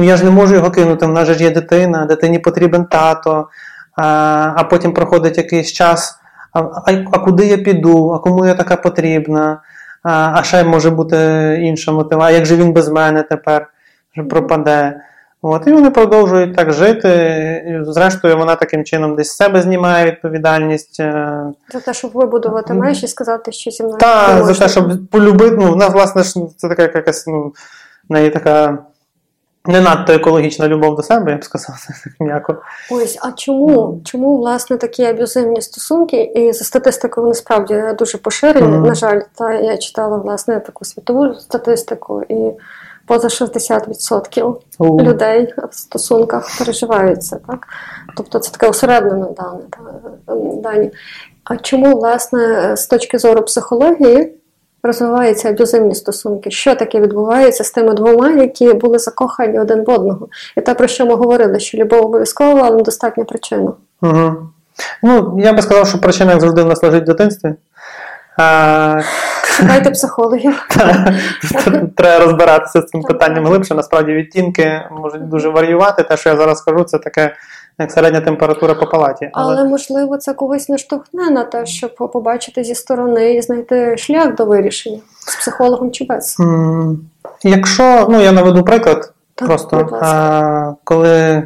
[0.00, 3.48] Ну, я ж не можу його кинути, в нас ж є дитина, дитині потрібен тато
[3.96, 6.14] а потім проходить якийсь час,
[6.52, 9.62] а, а, а куди я піду, а кому я така потрібна,
[10.02, 11.16] а, а ще може бути
[11.62, 13.66] інша мотива, як же він без мене тепер
[14.30, 15.00] пропаде.
[15.42, 17.10] От, І вони продовжують так жити.
[17.66, 21.00] І, Зрештою, вона таким чином десь з себе знімає відповідальність.
[21.00, 23.98] Е, за те, щоб вибудувати межі і сказати, що зі мною.
[23.98, 25.56] Так, за те, щоб полюбити.
[25.58, 26.22] Ну, вона, власне,
[26.56, 27.52] це така якась ну,
[28.08, 28.78] неї така
[29.66, 31.76] не надто екологічна любов до себе, я б сказав,
[32.20, 32.56] м'яко.
[32.90, 36.22] Ось, а чому чому власне такі аб'юзивні стосунки?
[36.22, 38.66] І за статистикою вони справді дуже поширені.
[38.66, 38.86] Mm-hmm.
[38.86, 42.52] На жаль, та я читала власне таку світову статистику, і
[43.06, 45.02] поза 60% uh-huh.
[45.02, 47.40] людей в стосунках переживаються.
[47.46, 47.66] Так?
[48.16, 49.60] Тобто це таке усереднене дане
[50.62, 50.90] дані.
[51.44, 54.39] А чому, власне, з точки зору психології?
[54.82, 56.50] Розвиваються аб'юзивні стосунки.
[56.50, 60.28] Що таке відбувається з тими двома, які були закохані один в одного?
[60.56, 63.72] І те, про що ми говорили, що любов обов'язково, але недостатня причина.
[64.02, 64.36] Угу.
[65.02, 67.54] Ну, я би сказав, що причина як завжди в нас лежить в дитинстві.
[68.38, 69.00] А...
[69.44, 70.66] Шукайте психологів.
[71.96, 73.74] Треба розбиратися з цим питанням глибше.
[73.74, 76.02] Насправді відтінки можуть дуже варіювати.
[76.02, 77.34] Те, що я зараз скажу, це таке
[77.78, 79.30] як середня температура по палаті.
[79.32, 84.34] Але, Але можливо, це когось наштовхне на те, щоб побачити зі сторони і знайти шлях
[84.34, 86.36] до вирішення з психологом чи без.
[87.42, 91.42] Якщо ну я наведу приклад, так, просто а, коли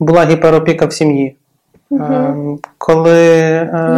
[0.00, 1.36] була гіперопіка в сім'ї.
[1.90, 2.60] Угу.
[2.78, 3.20] Коли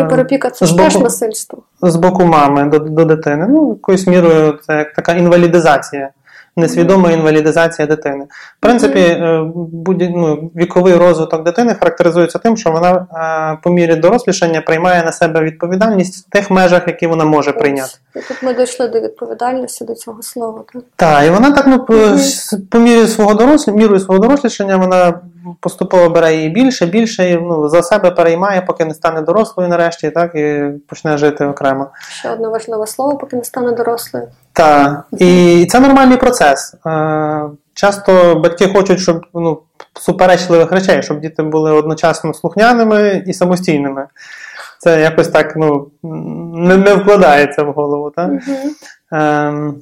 [0.01, 1.63] Гіперопіка це ж теж насильство.
[1.83, 3.47] З боку мами до до дитини.
[3.49, 6.11] Ну, якоюсь мірою це як така інвалідизація
[6.59, 8.25] несвідома інвалідизація дитини.
[8.59, 13.07] В принципі, е, будь, ну, віковий розвиток дитини характеризується тим, що вона
[13.55, 17.93] е, по мірі дорослішання приймає на себе відповідальність в тих межах, які вона може прийняти.
[18.29, 20.63] Тут ми дійшли до відповідальності до цього слова.
[20.73, 21.95] Так, Так, і вона так ну, по,
[22.71, 25.21] по мірі свого дорослі, мірою свого дорослішання вона
[25.61, 30.11] поступово бере її більше, більше і ну, за себе переймає, поки не стане дорослою нарешті,
[30.11, 31.91] так, і почне жити окремо.
[32.11, 34.29] Ще одне важливе слово, поки не стане дорослою.
[34.53, 36.75] Так, і це нормальний процес.
[36.87, 37.43] Е,
[37.75, 39.59] часто батьки хочуть, щоб ну,
[40.01, 44.07] суперечливих речей, щоб діти були одночасно слухняними і самостійними.
[44.79, 45.91] Це якось так ну,
[46.55, 48.11] не не вкладається в голову.
[48.11, 48.31] Так?
[48.31, 49.75] Mm-hmm.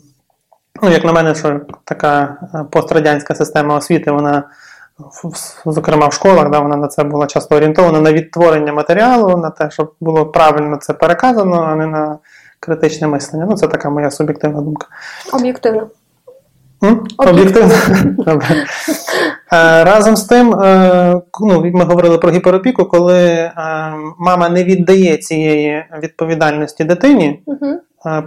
[0.82, 2.36] ну, Як на мене, що така
[2.70, 4.44] пострадянська система освіти, вона,
[5.66, 9.70] зокрема в школах, да, вона на це була часто орієнтована на відтворення матеріалу, на те,
[9.70, 12.18] щоб було правильно це переказано, а не на
[12.60, 13.46] критичне мислення.
[13.50, 14.86] Ну, це така моя суб'єктивна думка.
[15.32, 15.88] Об'єктивно.
[17.18, 17.74] Об'єктивно.
[19.52, 23.52] Е, разом з тим, е, ну, ми говорили про гіперопіку, коли е,
[24.18, 27.42] мама не віддає цієї відповідальності дитині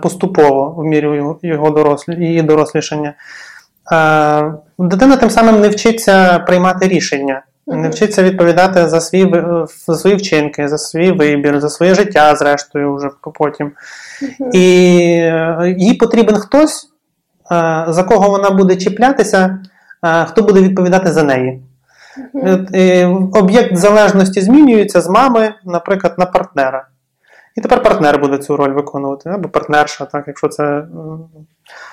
[0.02, 3.14] поступово в мірі його дорослі, її дорослішання.
[4.78, 7.44] Дитина тим самим не вчиться приймати рішення.
[7.68, 9.44] Не вчиться відповідати за свій
[9.88, 13.72] за свої вчинки, за свій вибір, за своє життя, зрештою, вже потім.
[14.54, 14.64] І
[15.78, 16.90] їй потрібен хтось,
[17.88, 19.60] за кого вона буде чіплятися,
[20.28, 21.62] хто буде відповідати за неї.
[23.34, 26.88] Об'єкт залежності змінюється з мами, наприклад, на партнера.
[27.56, 30.84] І тепер партнер буде цю роль виконувати, або партнерша, так, якщо це.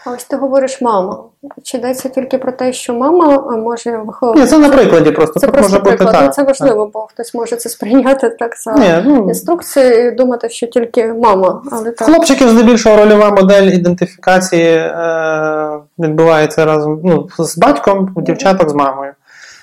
[0.06, 1.18] А ось ти говориш мама.
[1.62, 4.40] Чи йдеться тільки про те, що мама може виховувати?
[4.40, 5.40] Ні, це на прикладі просто.
[5.40, 6.08] Це просто може приклад.
[6.08, 6.92] Бути, так, це важливо, так.
[6.92, 11.62] бо хтось може це сприйняти так за Ні, ну, інструкцію і думати, що тільки мама.
[11.72, 12.08] Але так.
[12.08, 19.12] Хлопчиків здебільшого рольова модель ідентифікації е, відбувається разом ну, з батьком, у дівчаток з мамою.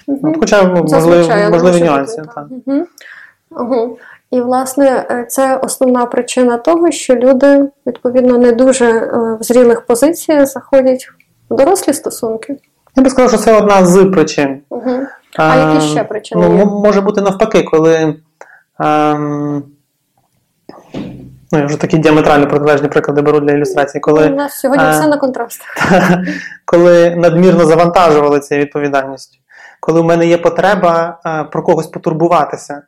[0.08, 0.20] Угу.
[0.30, 2.16] От, Хоча можливі, можливі нюанси.
[2.16, 2.34] Так.
[2.36, 2.46] Так.
[2.66, 2.86] Угу.
[3.52, 3.98] Угу.
[4.34, 9.86] І, власне, е, це основна причина того, що люди, відповідно, не дуже е, в зрілих
[9.86, 11.08] позиціях заходять
[11.50, 12.58] в дорослі стосунки.
[12.96, 14.62] Я би сказав, що це одна з причин.
[14.70, 14.92] Угу.
[15.38, 16.48] А, а які ще причини?
[16.50, 18.16] Ну, Може бути навпаки, коли.
[18.78, 19.16] А,
[21.52, 24.02] Ну, я вже такі діаметрально протилежні приклади беру для ілюстрації.
[24.02, 25.62] Коли, У нас сьогодні а, все на контраст.
[26.66, 29.38] Коли надмірно завантажували цією відповідальністю,
[29.80, 32.82] коли в мене є потреба а, про когось потурбуватися.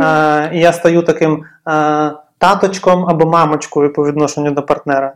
[0.00, 5.12] А, І я стаю таким а, таточком або мамочкою по відношенню до партнера.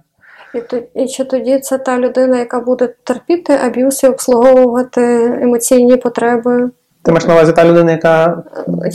[0.55, 0.61] І
[1.03, 6.71] і чи тоді це та людина, яка буде терпіти аб'юз і обслуговувати емоційні потреби?
[7.03, 8.43] Ти маєш на увазі та людина, яка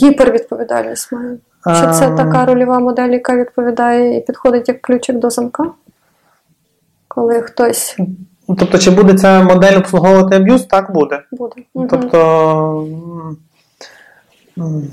[0.02, 1.36] гіпервідповідальність має.
[1.66, 5.64] Чи це така рольова модель, яка відповідає і підходить як ключик до замка?
[7.08, 7.96] Коли хтось
[8.46, 10.64] Тобто, чи буде ця модель обслуговувати аб'юз?
[10.64, 11.22] Так буде.
[11.32, 11.62] буде.
[11.90, 12.86] Тобто.
[14.58, 14.90] м,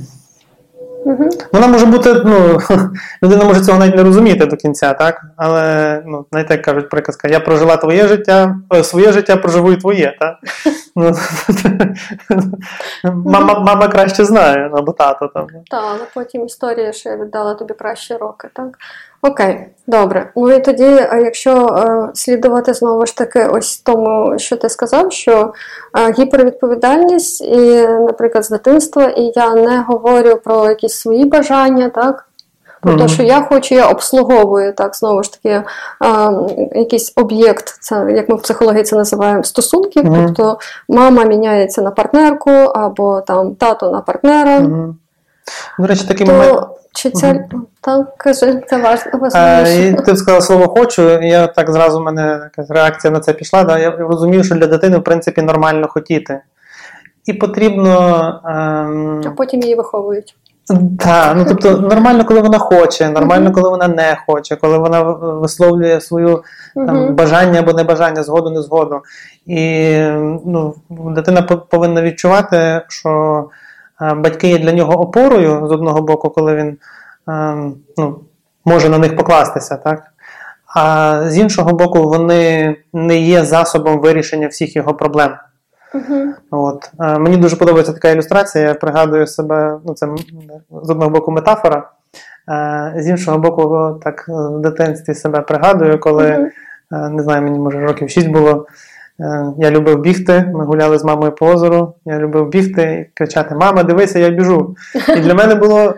[1.05, 1.29] Мгм.
[1.53, 2.59] Вона може бути, ну,
[3.23, 5.21] людина може цього навіть не розуміти до кінця, так?
[5.37, 9.77] Але, ну, знаєте, як кажуть приказка, я прожила твоє життя, е, своє життя проживу і
[9.77, 10.35] твоє, так?
[10.95, 11.11] Ну,
[13.03, 15.47] мама, мама краще знає, або тато там.
[15.69, 18.67] Так, але потім історія, що я віддала тобі кращі роки, так?
[19.23, 20.31] Окей, добре.
[20.35, 25.11] Ну і тоді, а якщо е, слідувати знову ж таки, ось тому, що ти сказав,
[25.11, 25.53] що
[25.99, 32.27] е, гіпервідповідальність, і, наприклад, з дитинства, і я не говорю про якісь свої бажання, так?
[32.81, 35.63] Про те, що я хочу, я обслуговую так, знову ж таки, е,
[36.79, 40.05] якийсь об'єкт, це як ми в психології це називаємо стосунків.
[40.05, 40.25] Мгм.
[40.25, 44.59] Тобто мама міняється на партнерку, або там тато на партнера.
[44.59, 44.97] Мгм.
[45.79, 46.67] До речі, такий момент.
[46.93, 47.45] Чи це
[47.81, 52.03] так кажи, це важ- Е, і ти сказала слово хочу, і я так зразу в
[52.03, 53.63] мене якась реакція на це пішла.
[53.63, 53.79] Да?
[53.79, 56.41] Я розумію, що для дитини, в принципі, нормально хотіти.
[57.25, 57.93] І потрібно.
[58.45, 59.21] Ем...
[59.25, 60.35] А потім її виховують.
[60.99, 66.01] Так, ну тобто нормально, коли вона хоче, нормально, коли вона не хоче, коли вона висловлює
[66.01, 66.43] свою
[66.75, 67.15] там, Мгм.
[67.15, 69.01] бажання або небажання, згоду, не згоду.
[69.45, 69.95] І
[70.45, 73.43] ну, дитина по- повинна відчувати, що
[74.01, 76.77] батьки є для нього опорою з одного боку, коли він
[77.97, 78.19] ну,
[78.65, 80.03] може на них покластися, так?
[80.75, 85.31] А з іншого боку, вони не є засобом вирішення всіх його проблем.
[85.93, 86.33] Мгм.
[86.51, 86.91] От.
[86.99, 88.67] Мені дуже подобається така ілюстрація.
[88.67, 90.07] Я пригадую себе, ну це
[90.83, 91.89] з одного боку метафора,
[92.95, 96.51] з іншого боку, так в дитинстві себе пригадую, коли, е,
[96.91, 98.65] не знаю, мені може років 6 було.
[99.21, 101.93] Е, Я любив бігти, ми гуляли з мамою по озеру.
[102.05, 104.75] Я любив бігти і кричати: Мама, дивися, я біжу.
[105.17, 105.93] І для мене було е,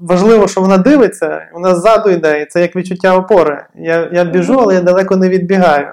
[0.00, 3.64] важливо, що вона дивиться, вона ззаду йде, і це як відчуття опори.
[3.74, 5.86] Я, я біжу, але я далеко не відбігаю.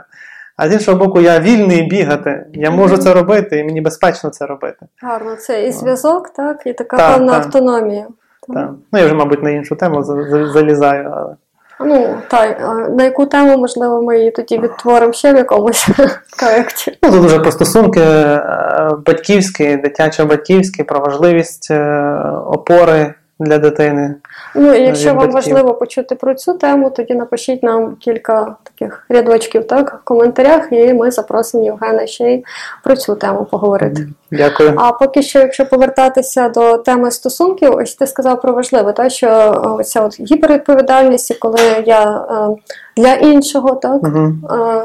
[0.58, 2.45] А з іншого боку, я вільний бігати.
[2.54, 4.86] Я можу це робити, і мені безпечно це робити.
[5.04, 7.45] Гарно, це і зв'язок, так, і така Так, певна так.
[7.45, 8.08] автономія.
[8.54, 8.69] Так.
[8.93, 11.36] Ну, я вже, мабуть, на іншу тему за- за- залізаю, але.
[11.80, 15.89] Ну, так, на яку тему, можливо, ми її тоді відтворимо ще в якомусь
[16.39, 16.98] проєкті.
[17.04, 22.13] Ну, тут вже про стосунки е, батьківські, дитячо-батьківські, про важливість е,
[22.46, 24.15] опори для дитини.
[24.56, 25.34] Ну, і якщо вам батьків.
[25.34, 30.93] важливо почути про цю тему, тоді напишіть нам кілька таких рядочків так, в коментарях, і
[30.93, 32.43] ми запросимо Євгена ще й
[32.84, 34.08] про цю тему поговорити.
[34.32, 34.73] Дякую.
[34.78, 39.28] А поки що, якщо повертатися до теми стосунків, ось ти сказав про важливе, та що
[39.28, 42.56] е, оця от гіпервідповідальність, і коли я е,
[42.97, 44.34] для іншого, так Угу.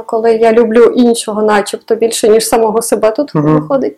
[0.07, 3.55] коли я люблю іншого, начебто більше ніж самого себе тут Мгм.
[3.55, 3.97] виходить.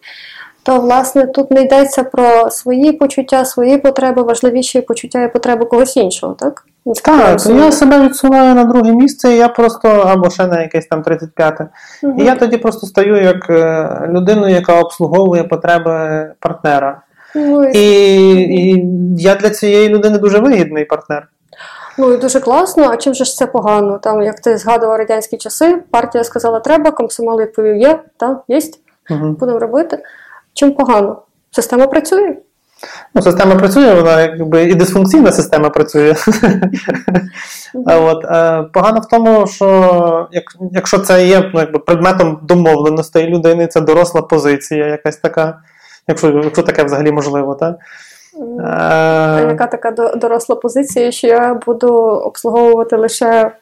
[0.67, 5.97] То власне тут не йдеться про свої почуття, свої потреби, важливіші почуття і потреби когось
[5.97, 6.65] іншого, так?
[7.05, 11.03] Так, я себе відсуваю на друге місце, і я просто або ще на якесь там
[11.03, 11.69] 35-те.
[12.03, 12.21] Мгм.
[12.21, 17.01] І я тоді просто стаю як е, людиною, яка обслуговує потреби партнера.
[17.35, 18.85] Ну, і, І, і
[19.19, 21.29] я для цієї людини дуже вигідний партнер.
[21.99, 22.89] ну і дуже класно.
[22.91, 23.99] А чим же ж це погано?
[23.99, 29.37] Там, як ти згадував радянські часи, партія сказала треба, комсомол відповів є, так, єсть, Угу.
[29.41, 29.99] будемо робити.
[30.57, 31.23] Чим погано?
[31.51, 32.37] Система працює?
[33.15, 36.15] Ну, система працює, вона якби і дисфункційна система працює.
[37.87, 43.67] От, е, погано в тому, що як, якщо це є ну, якби, предметом домовленостей людини,
[43.67, 45.59] це доросла позиція, якась така,
[46.09, 47.77] якщо, якщо таке взагалі можливо, так?
[48.41, 53.53] Е, яка така доросла позиція, що я буду обслуговувати лише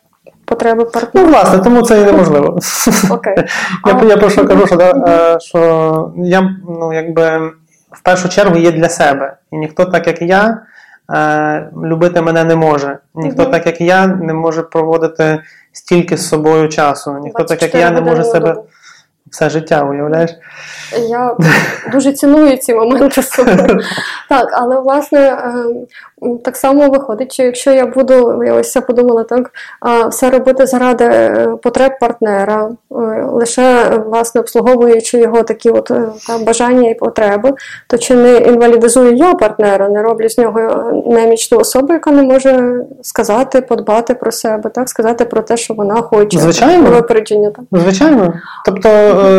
[0.44, 2.58] потреби ну, власне, тому це і неможливо.
[3.10, 3.36] Окей.
[3.86, 7.38] Я, я про що кажу, що, да, е, що я ну, якби,
[7.92, 9.36] в першу чергу є для себе.
[9.52, 10.62] І ніхто так, як я,
[11.14, 12.98] е, любити мене не може.
[13.14, 15.40] Ніхто так, як я, не може проводити
[15.72, 17.18] стільки з собою часу.
[17.22, 18.56] Ніхто так, як я, не може себе
[19.34, 20.30] все життя, уявляєш?
[21.08, 21.36] Я
[21.92, 23.78] дуже ціную ці моменти з собою.
[24.28, 25.64] Так, але власне е,
[26.44, 29.50] так само виходить, що якщо я буду, я ось я подумала так,
[30.10, 32.94] все робити заради е, потреб партнера, е,
[33.32, 35.92] лише е, власне обслуговуючи його такі от
[36.26, 37.52] там, бажання і потреби,
[37.88, 40.60] то чи не інвалідизую я партнера, не роблю з нього
[41.06, 45.94] немічну особу, яка не може сказати, подбати про себе, так сказати про те, що вона
[45.94, 46.90] хоче Звичайно.
[46.90, 47.50] випередження.
[47.50, 47.80] Так.
[47.80, 48.34] Звичайно.
[48.66, 48.88] Тобто,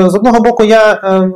[0.09, 1.33] з одного боку, я ем,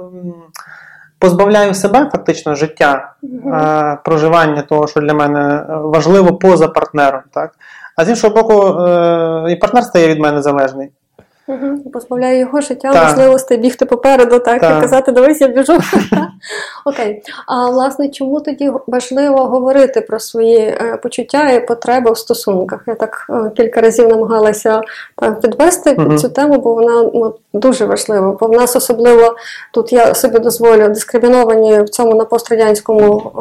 [1.20, 7.22] позбавляю себе фактично життя, е, проживання того, що для мене важливо поза партнером.
[7.32, 7.52] Так?
[7.96, 10.90] А з іншого боку, е, і партнер стає від мене залежний.
[11.50, 11.89] Угу.
[11.93, 13.04] Позбавляє його життя Так.
[13.04, 14.78] можливостей бігти попереду, так, Так.
[14.78, 15.80] і казати, дивись, я біжу.
[16.86, 17.24] Окей.
[17.47, 22.84] А власне, чому тоді важливо говорити про свої е, почуття і потреби в стосунках?
[22.88, 24.82] Я так е, кілька разів намагалася
[25.16, 26.10] так, підвести Мгм.
[26.10, 28.38] під цю тему, бо вона ну, дуже важлива.
[28.39, 29.36] Бо в нас особливо
[29.74, 33.32] тут я собі дозволю дискриміновані в цьому на пострадянському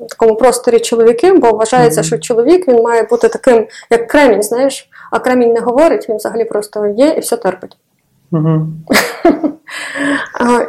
[0.00, 2.06] е, такому просторі чоловіки, бо вважається, Мгм.
[2.06, 6.44] що чоловік він має бути таким, як кремінь, знаєш, а кремінь не говорить, він взагалі
[6.44, 7.76] просто є і все терпить.
[8.32, 8.66] Угу.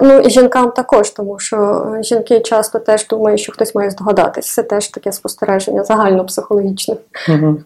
[0.01, 4.53] Ну і жінкам також, тому що жінки часто теж думають, що хтось має здогадатись.
[4.53, 6.95] Це теж таке спостереження загальнопсихологічне.
[7.29, 7.57] Угу.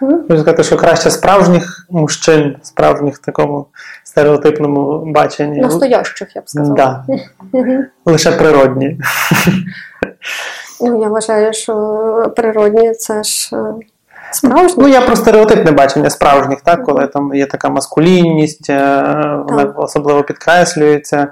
[0.00, 0.24] Мгм.
[0.24, 3.66] Сказати, що краще справжніх мужчин, справжніх такому
[4.04, 5.60] стереотипному баченні.
[5.60, 6.74] Настоящих, я б сказала.
[6.76, 7.06] Да.
[8.04, 9.00] Лише природні.
[10.80, 13.74] Ну, я вважаю, що природні це ж е,
[14.34, 14.82] справжні.
[14.82, 18.76] Ну, я про стереотипне бачення справжніх, так, коли там є така маскулінність, е,
[19.48, 21.28] вона особливо підкреслюється.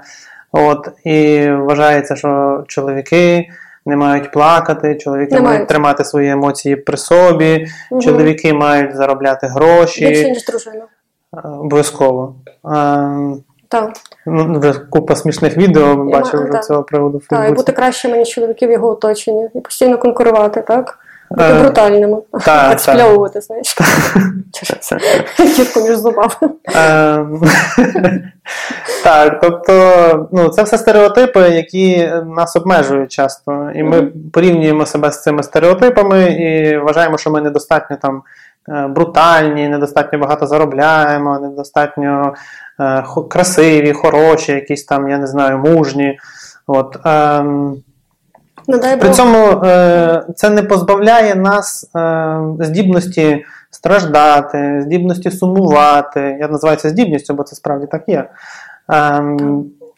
[0.51, 3.45] От, і вважається, що чоловіки
[3.85, 5.69] не мають плакати, чоловіки Не мають мають.
[5.69, 8.01] тримати свої емоції при собі, Мгм.
[8.01, 10.85] чоловіки мамають заробляти Більше, гроші ніж дружина.
[11.37, 12.35] е, обов'язково.
[12.65, 13.09] Е,
[13.67, 13.91] Так,
[14.25, 18.27] Ну, вже купа смішних відео ми бачили ма- цього приводу так, і бути кращими, ніж
[18.29, 20.99] чоловіки в його оточенні, і постійно конкурувати, так?
[21.31, 22.17] Бути Е, брутальними.
[22.31, 22.79] так, так так.
[22.79, 23.75] спльовувати, знаєш.
[25.55, 26.29] Тітку між зубами.
[26.75, 27.41] Ем,
[29.03, 33.71] Так, тобто, ну, це все стереотипи, які нас обмежують часто.
[33.75, 34.01] І ми
[34.33, 38.21] порівнюємо себе з цими стереотипами і вважаємо, що ми недостатньо там
[38.69, 42.33] е, брутальні, недостатньо багато заробляємо, недостатньо
[42.79, 46.19] е, красиві, хороші, якісь там, я не знаю, мужні.
[46.67, 47.75] От, ем,
[48.67, 56.37] Не дай При цьому е, це не позбавляє нас е, здібності страждати, здібності сумувати.
[56.39, 58.29] Я називаю це здібністю, бо це справді так є.
[58.91, 59.23] Е,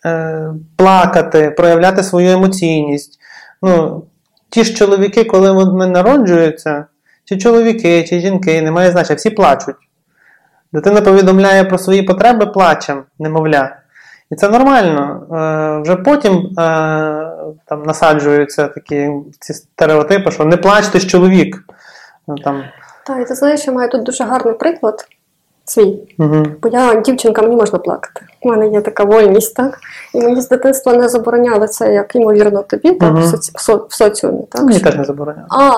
[0.05, 3.20] е, плакати, проявляти свою емоційність.
[3.61, 4.03] Ну,
[4.49, 6.86] ті ж чоловіки, коли вони народжуються,
[7.26, 9.76] чи чоловіки, чи жінки, немає значення, всі плачуть.
[10.74, 13.82] Дитина повідомляє про свої потреби плачем, немовля.
[14.34, 15.21] І це нормально.
[15.31, 16.43] Е, вже потім е,
[17.65, 21.63] там насаджуються такі ці стереотипи, що не плач, ти ж чоловік.
[22.27, 22.63] Ну, там,
[23.05, 25.05] Так, і ти знаєш, я маю тут дуже гарний приклад
[25.65, 26.15] свій.
[26.19, 26.45] угу.
[26.61, 28.21] Бо я дівчинка, мені можна плакати.
[28.41, 29.79] У мене є така вольність, так?
[30.13, 33.21] І мені з дитинства не забороняли це, як ймовірно тобі, так, Мгм.
[33.21, 33.51] в, соці...
[33.89, 34.43] в соціумі.
[34.51, 34.61] Так?
[34.63, 35.47] Мені що- теж не забороняли.
[35.49, 35.71] А,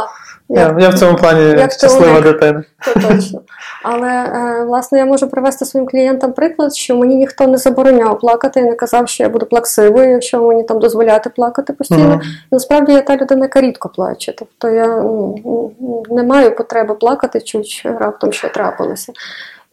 [0.49, 2.63] Я, я в цьому плані як щаслива дитина.
[2.85, 3.41] то точно.
[3.83, 8.59] Але е, власне я можу привести своїм клієнтам приклад, що мені ніхто не забороняв плакати
[8.59, 12.09] і не казав, що я буду плаксивою, якщо мені там дозволяти плакати постійно.
[12.09, 12.21] Мгм.
[12.51, 14.33] Насправді я та людина, яка рідко плаче.
[14.37, 15.71] Тобто я ну,
[16.09, 19.13] не маю потреби плакати, чуть раптом що трапилося.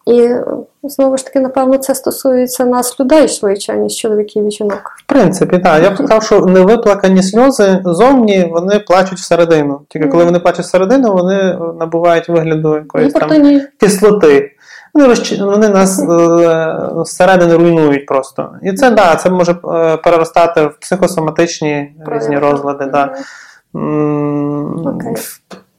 [0.06, 0.44] І е,
[0.82, 4.92] знову ж таки, напевно, це стосується нас, людей, швидше, ніж чоловіків і жінок.
[4.96, 5.82] В принципі, так.
[5.82, 9.80] Я б сказав, що невиплакані сльози зовні вони плачуть всередину.
[9.88, 14.50] Тільки коли вони плачуть всередину, вони набувають вигляду якоїсь там кислоти.
[14.94, 15.44] Вони, розчи...
[15.44, 18.50] вони нас е, зсередини руйнують просто.
[18.62, 22.86] І це да, це може е, переростати в психосоматичні різні розлади.
[22.86, 23.14] Да.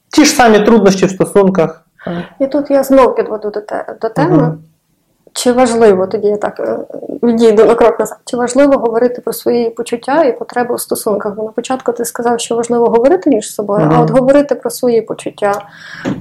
[0.10, 1.83] Ті ж самі труднощі в стосунках.
[2.40, 4.38] І тут я знов підведу до, те, до теми.
[4.38, 4.58] Мгм.
[5.36, 6.78] Чи важливо, тоді я так е,
[7.24, 11.36] відійду на крок назад, чи важливо говорити про свої почуття і потреби у стосунках?
[11.36, 13.96] Бо на початку ти сказав, що важливо говорити між собою, Мгм.
[13.96, 15.62] а от говорити про свої почуття,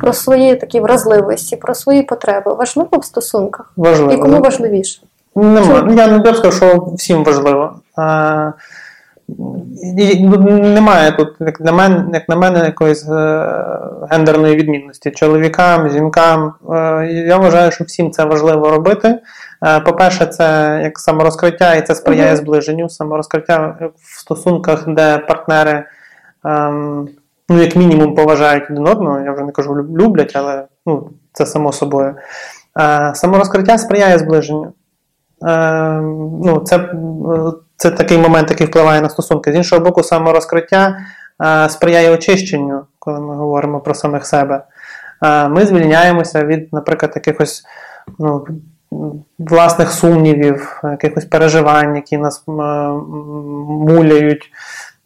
[0.00, 3.72] про свої такі вразливості, про свої потреби важливо в стосунках?
[3.76, 4.12] Важливо.
[4.12, 5.02] І кому важливіше?
[5.36, 5.66] Нема.
[5.66, 5.92] Чому?
[5.92, 7.74] Я не б сказав, що всім важливо.
[9.98, 13.48] І- немає тут, як для мене, як на мене, якоїсь е,
[14.10, 15.10] гендерної відмінності.
[15.10, 16.54] Чоловікам, жінкам.
[16.70, 19.18] Е, я вважаю, що всім це важливо робити.
[19.66, 22.88] Е, по-перше, це як саморозкриття, і це сприяє зближенню.
[22.88, 25.84] Саморозкриття в стосунках, де партнери.
[26.44, 27.08] ем,
[27.48, 31.72] Ну, як мінімум, поважають один одного, я вже не кажу люблять, але ну, це само
[31.72, 32.14] собою.
[33.14, 34.72] Саморозкриття сприяє зближенню.
[35.46, 36.00] Е,
[36.44, 36.90] ну, це,
[37.82, 39.52] це такий момент, який впливає на стосунки.
[39.52, 40.96] З іншого боку, саморозкриття
[41.42, 44.64] е, сприяє очищенню, коли ми говоримо про самих себе.
[45.24, 47.62] Е, ми звільняємося від, наприклад, якихось
[48.18, 48.46] ну,
[49.38, 52.54] власних сумнівів, якихось переживань, які нас м,
[53.88, 54.50] муляють.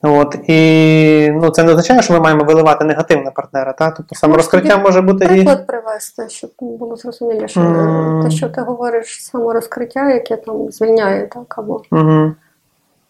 [0.03, 3.73] От, і ну, це не означає, що ми маємо виливати негатив на партнера.
[3.73, 3.91] Та?
[3.91, 5.29] Тобто саморозкриття може бути і.
[5.29, 7.61] Приклад привести, щоб було зрозуміліше.
[7.61, 8.21] М.
[8.25, 12.33] Те, що ти говориш, саморозкриття, яке там звільняє, так, або Угу.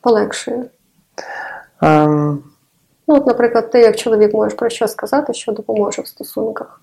[0.06, 0.64] Полегшує.
[1.82, 2.42] Ем,
[3.08, 6.80] Ну, от, наприклад, ти як чоловік можеш про що сказати, що допоможе в стосунках.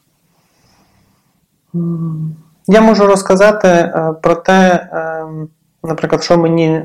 [2.68, 5.26] Я можу розказати е, про те, е,
[5.84, 6.84] наприклад, що мені,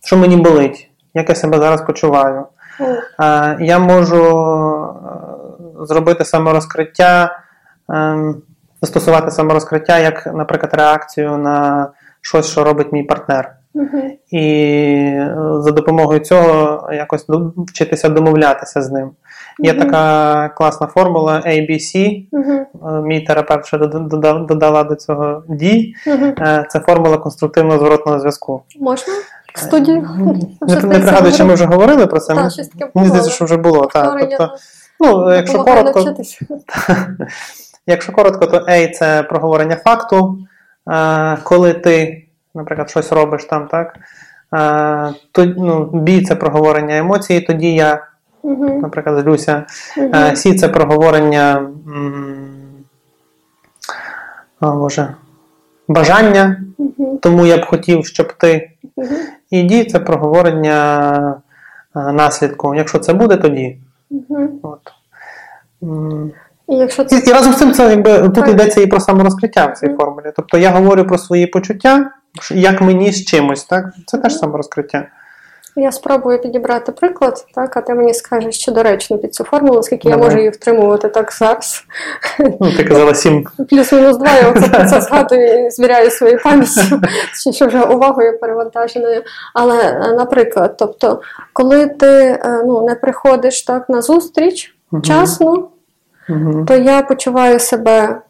[0.00, 2.44] що мені болить, як я себе зараз почуваю.
[3.20, 4.24] Е, я можу
[5.80, 7.38] зробити саморозкриття,
[8.82, 11.88] застосувати саморозкриття, як, наприклад, реакцію на
[12.20, 13.63] щось, що робить мій партнер.
[14.30, 15.20] І
[15.58, 19.10] за допомогою цього якось вчитися домовлятися з ним.
[19.58, 19.78] Є uh-huh.
[19.78, 22.24] така класна формула ABC.
[22.32, 23.02] Uh-huh.
[23.02, 23.78] Мій терапевт ще
[24.48, 25.92] додала до цього D.
[26.68, 28.62] Це формула конструктивного зворотного зв'язку.
[28.80, 29.14] Можна?
[29.54, 30.08] В студію?
[30.60, 32.34] Не, не пригадую, чи ми вже говорили про це.
[32.34, 33.86] Так, Мені здається, що вже було.
[33.86, 34.54] Так, тобто,
[35.00, 36.04] ну, якщо коротко,
[37.86, 40.38] якщо коротко, то A це проговорення факту.
[41.42, 42.23] Коли ти
[42.54, 43.94] наприклад, щось робиш там, так?
[44.54, 48.06] Е, то, ну, Бій це проговорення емоцій, тоді я,
[48.44, 48.80] uh-huh.
[48.80, 49.64] наприклад, злюся.
[49.98, 50.36] Uh-huh.
[50.36, 51.70] Сі це проговорення
[54.60, 55.14] о, Боже,
[55.88, 57.18] бажання, uh-huh.
[57.20, 58.70] тому я б хотів, щоб ти.
[59.50, 61.40] І дій це проговорення
[61.94, 62.74] наслідку.
[62.74, 63.78] Якщо це буде, тоді.
[64.62, 64.80] От.
[66.68, 67.16] І якщо це...
[67.16, 70.32] І, і разом з цим це якби тут йдеться і про саморозкриття в цій формулі.
[70.36, 72.10] Тобто я говорю про свої почуття,
[72.50, 73.84] як мені з чимось, так?
[74.06, 75.06] Це теж саморозкриття.
[75.76, 80.08] Я спробую підібрати приклад, так, а ти мені скажеш, що доречно під цю формулу, оскільки
[80.08, 80.18] Давай.
[80.18, 81.84] я можу її втримувати так зараз.
[82.60, 83.46] Ну, ти казала сім.
[83.70, 87.00] Плюс-мінус два, я оце про це згадую і звіряю свою пам'яттю,
[87.52, 89.22] що вже увагою перевантаженою.
[89.54, 91.20] Але, е, наприклад, тобто,
[91.52, 95.68] коли ти е, ну, не приходиш так на зустріч вчасно,
[96.28, 96.64] угу.
[96.68, 98.20] то я почуваю себе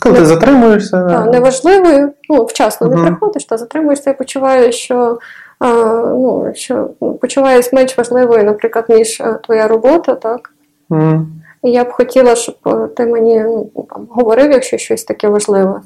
[0.00, 1.02] коли ти затримуєшся.
[1.02, 2.96] Так, неважливою, ну, вчасно угу.
[2.96, 5.18] не приходиш, та затримуєшся і почуваю, що
[5.58, 5.68] а,
[6.10, 10.50] ну, що почуваюсь менш важливою, наприклад, ніж твоя робота, так?
[10.90, 11.26] Угу.
[11.64, 12.56] І я б хотіла, щоб
[12.96, 15.80] ти мені ну, там, говорив, якщо щось таке важливе.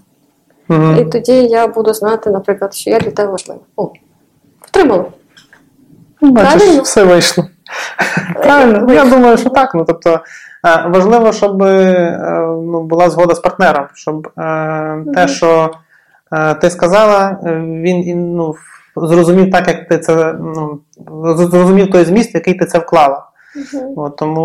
[0.69, 0.93] Угу.
[1.01, 3.61] І тоді я буду знати, наприклад, що я для тебе важлива.
[3.77, 3.91] О,
[4.61, 5.05] втримала.
[6.21, 6.83] Бачиш, Правильно?
[6.83, 7.45] все вийшло.
[8.35, 9.75] Правильно, я думаю, що так.
[9.75, 10.21] Ну, тобто, Е,
[10.65, 15.15] важливо, щоб е, ну, була згода з партнером, щоб mm-hmm.
[15.15, 15.71] те, що
[16.61, 17.39] ти сказала,
[17.83, 18.55] він ну,
[18.97, 20.81] зрозумів так, як ти це ну,
[21.35, 23.25] зрозумів той зміст, який ти це вклала.
[23.57, 23.93] Uh-huh.
[23.97, 24.37] От, Тому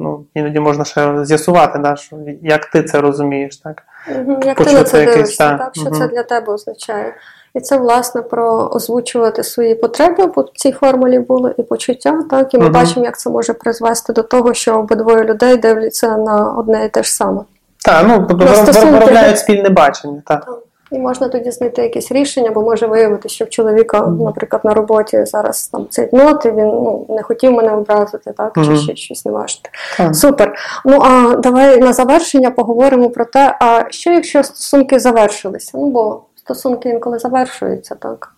[0.00, 3.56] ну, іноді можна ще з'ясувати, да, що, як ти це розумієш.
[3.56, 3.82] так?
[4.12, 4.46] Uh-huh.
[4.46, 7.14] Як ти на це дивишся, так, що це для тебе означає.
[7.54, 12.54] І це, власне, про озвучувати свої потреби, бо в цій формулі було і почуття, так,
[12.54, 12.72] і ми uh-huh.
[12.72, 17.02] бачимо, як це може призвести до того, що обидвоє людей дивляться на одне і те
[17.02, 17.40] ж саме.
[17.84, 20.22] Так, ну тобто виробляють спільне бачення.
[20.26, 20.44] так.
[20.44, 20.58] так.
[20.90, 25.24] І можна тоді знайти якесь рішення, бо може виявити, що в чоловіка, наприклад, на роботі
[25.24, 29.24] зараз там цей нот, і він ну, не хотів мене образити, так, чи ще щось
[29.24, 29.70] не важити.
[30.12, 30.54] Супер.
[30.84, 35.70] Ну а давай на завершення поговоримо про те, а що якщо стосунки завершилися?
[35.74, 38.32] Ну бо стосунки інколи завершуються, так?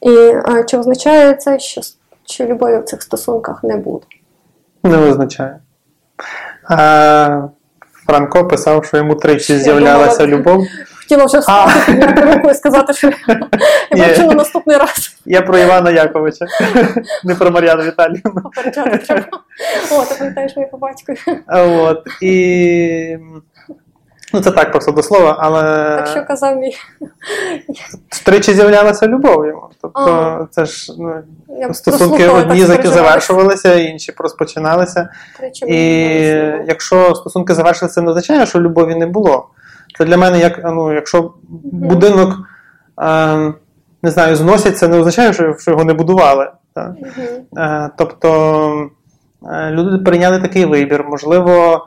[0.00, 1.80] І а, чи означає це, що
[2.24, 4.06] що любові в цих стосунках не буде?
[4.82, 5.60] Не означає.
[6.70, 7.42] А,
[8.06, 10.66] Франко писав, що йому тричі з'являлася любов.
[10.98, 13.10] Хотіла вже встати руку і сказати, що
[13.90, 15.16] я бачу на наступний раз.
[15.24, 16.46] Я про Івана Яковича,
[17.24, 18.42] не про Мар'яну Віталіївну.
[19.92, 21.18] О, ти пам'ятаєш мені по батькові.
[22.22, 23.16] І
[24.32, 25.62] Ну, це так просто до слова, але.
[25.96, 26.76] Так що казав мій.
[28.24, 29.62] Тричі з'являлася любов йому.
[29.82, 35.08] Тобто, а, це ж ну, стосунки одні завершувалися, інші розпочиналися.
[35.38, 35.78] Тричі І
[36.66, 39.48] якщо стосунки завершилися, це не означає, що любові не було.
[39.98, 41.32] Це для мене, як ну, якщо угу.
[41.62, 42.36] будинок
[43.02, 43.52] е,
[44.02, 46.50] не знаю, зносять, це не означає, що, його не будували.
[46.74, 46.92] Так?
[47.00, 47.62] Угу.
[47.64, 48.90] Е, тобто
[49.52, 51.86] е, люди прийняли такий вибір, можливо.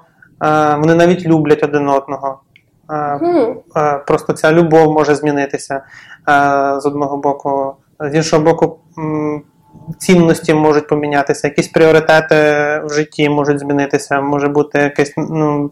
[0.77, 2.39] Вони навіть люблять один одного.
[4.07, 5.81] Просто ця любов може змінитися
[6.77, 8.79] з одного боку, з іншого боку,
[9.97, 12.35] цінності можуть помінятися, якісь пріоритети
[12.85, 15.71] в житті можуть змінитися, може бути якесь ну,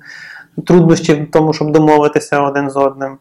[0.67, 3.17] труднощі в тому, щоб домовитися один з одним.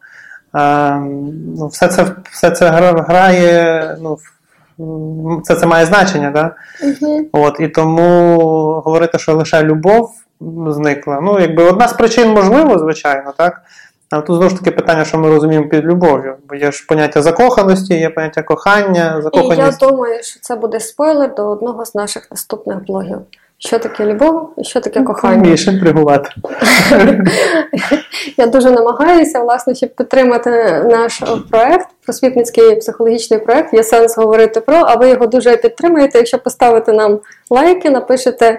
[1.59, 2.69] Ну, Все це все це
[3.09, 4.19] грає, ну,
[5.43, 6.31] це це має значення.
[6.31, 6.55] Да?
[7.33, 8.37] От, І тому
[8.85, 10.11] говорити, що лише любов
[10.69, 11.21] зникла.
[11.21, 13.63] Ну, якби одна з причин можливо, звичайно, так.
[14.11, 16.35] А тут знову ж таки питання, що ми розуміємо під любов'ю.
[16.49, 19.83] Бо є ж поняття закоханості, є поняття кохання, закоханість.
[19.83, 23.19] І я думаю, що це буде спойлер до одного з наших наступних блогів.
[23.63, 25.51] Що таке любов і що таке кохання?
[25.51, 26.31] Більше інтригувати.
[28.37, 30.51] Я дуже намагаюся, власне, щоб підтримати
[30.91, 33.75] наш проект, просвітницький психологічний проект.
[33.75, 36.19] Є сенс говорити про, а ви його дуже підтримуєте.
[36.19, 37.21] Якщо поставите нам
[37.51, 38.59] лайки, напишете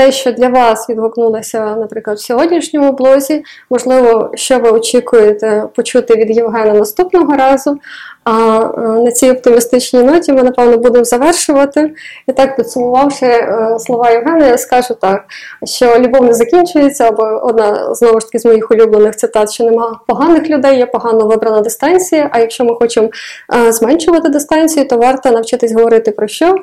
[0.00, 3.44] те, що для вас відгукнулося, наприклад, в сьогоднішньому блозі.
[3.70, 7.78] Можливо, що ви очікуєте почути від Євгена наступного разу.
[8.24, 11.94] А е, на цій оптимістичній ноті ми, напевно, будемо завершувати.
[12.28, 15.24] І так, підсумувавши е, слова Євгена, я скажу так,
[15.64, 19.92] що любов не закінчується, або одна знову ж таки з моїх улюблених цитат, що немає
[20.06, 22.30] поганих людей, є погано вибрана дистанція.
[22.32, 23.08] А якщо ми хочемо
[23.54, 26.54] е, зменшувати дистанцію, то варто навчитись говорити про що?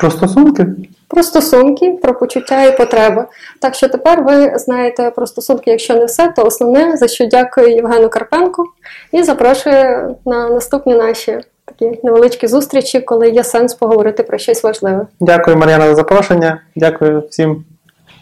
[0.00, 0.66] Про стосунки?
[1.08, 3.26] Про стосунки, про почуття і потреби.
[3.60, 7.68] Так що тепер ви знаєте про стосунки, якщо не все, то основне, за що дякую
[7.68, 8.64] Євгену Карпенку
[9.12, 15.06] і запрошую на наступні наші такі невеличкі зустрічі, коли є сенс поговорити про щось важливе.
[15.20, 16.60] Дякую, Мар'яна, за запрошення.
[16.76, 17.64] Дякую всім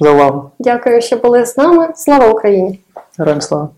[0.01, 0.51] за увагу.
[0.59, 1.89] Дякую, що були з нами.
[1.95, 2.81] Слава Україні!
[3.19, 3.69] Героям слава!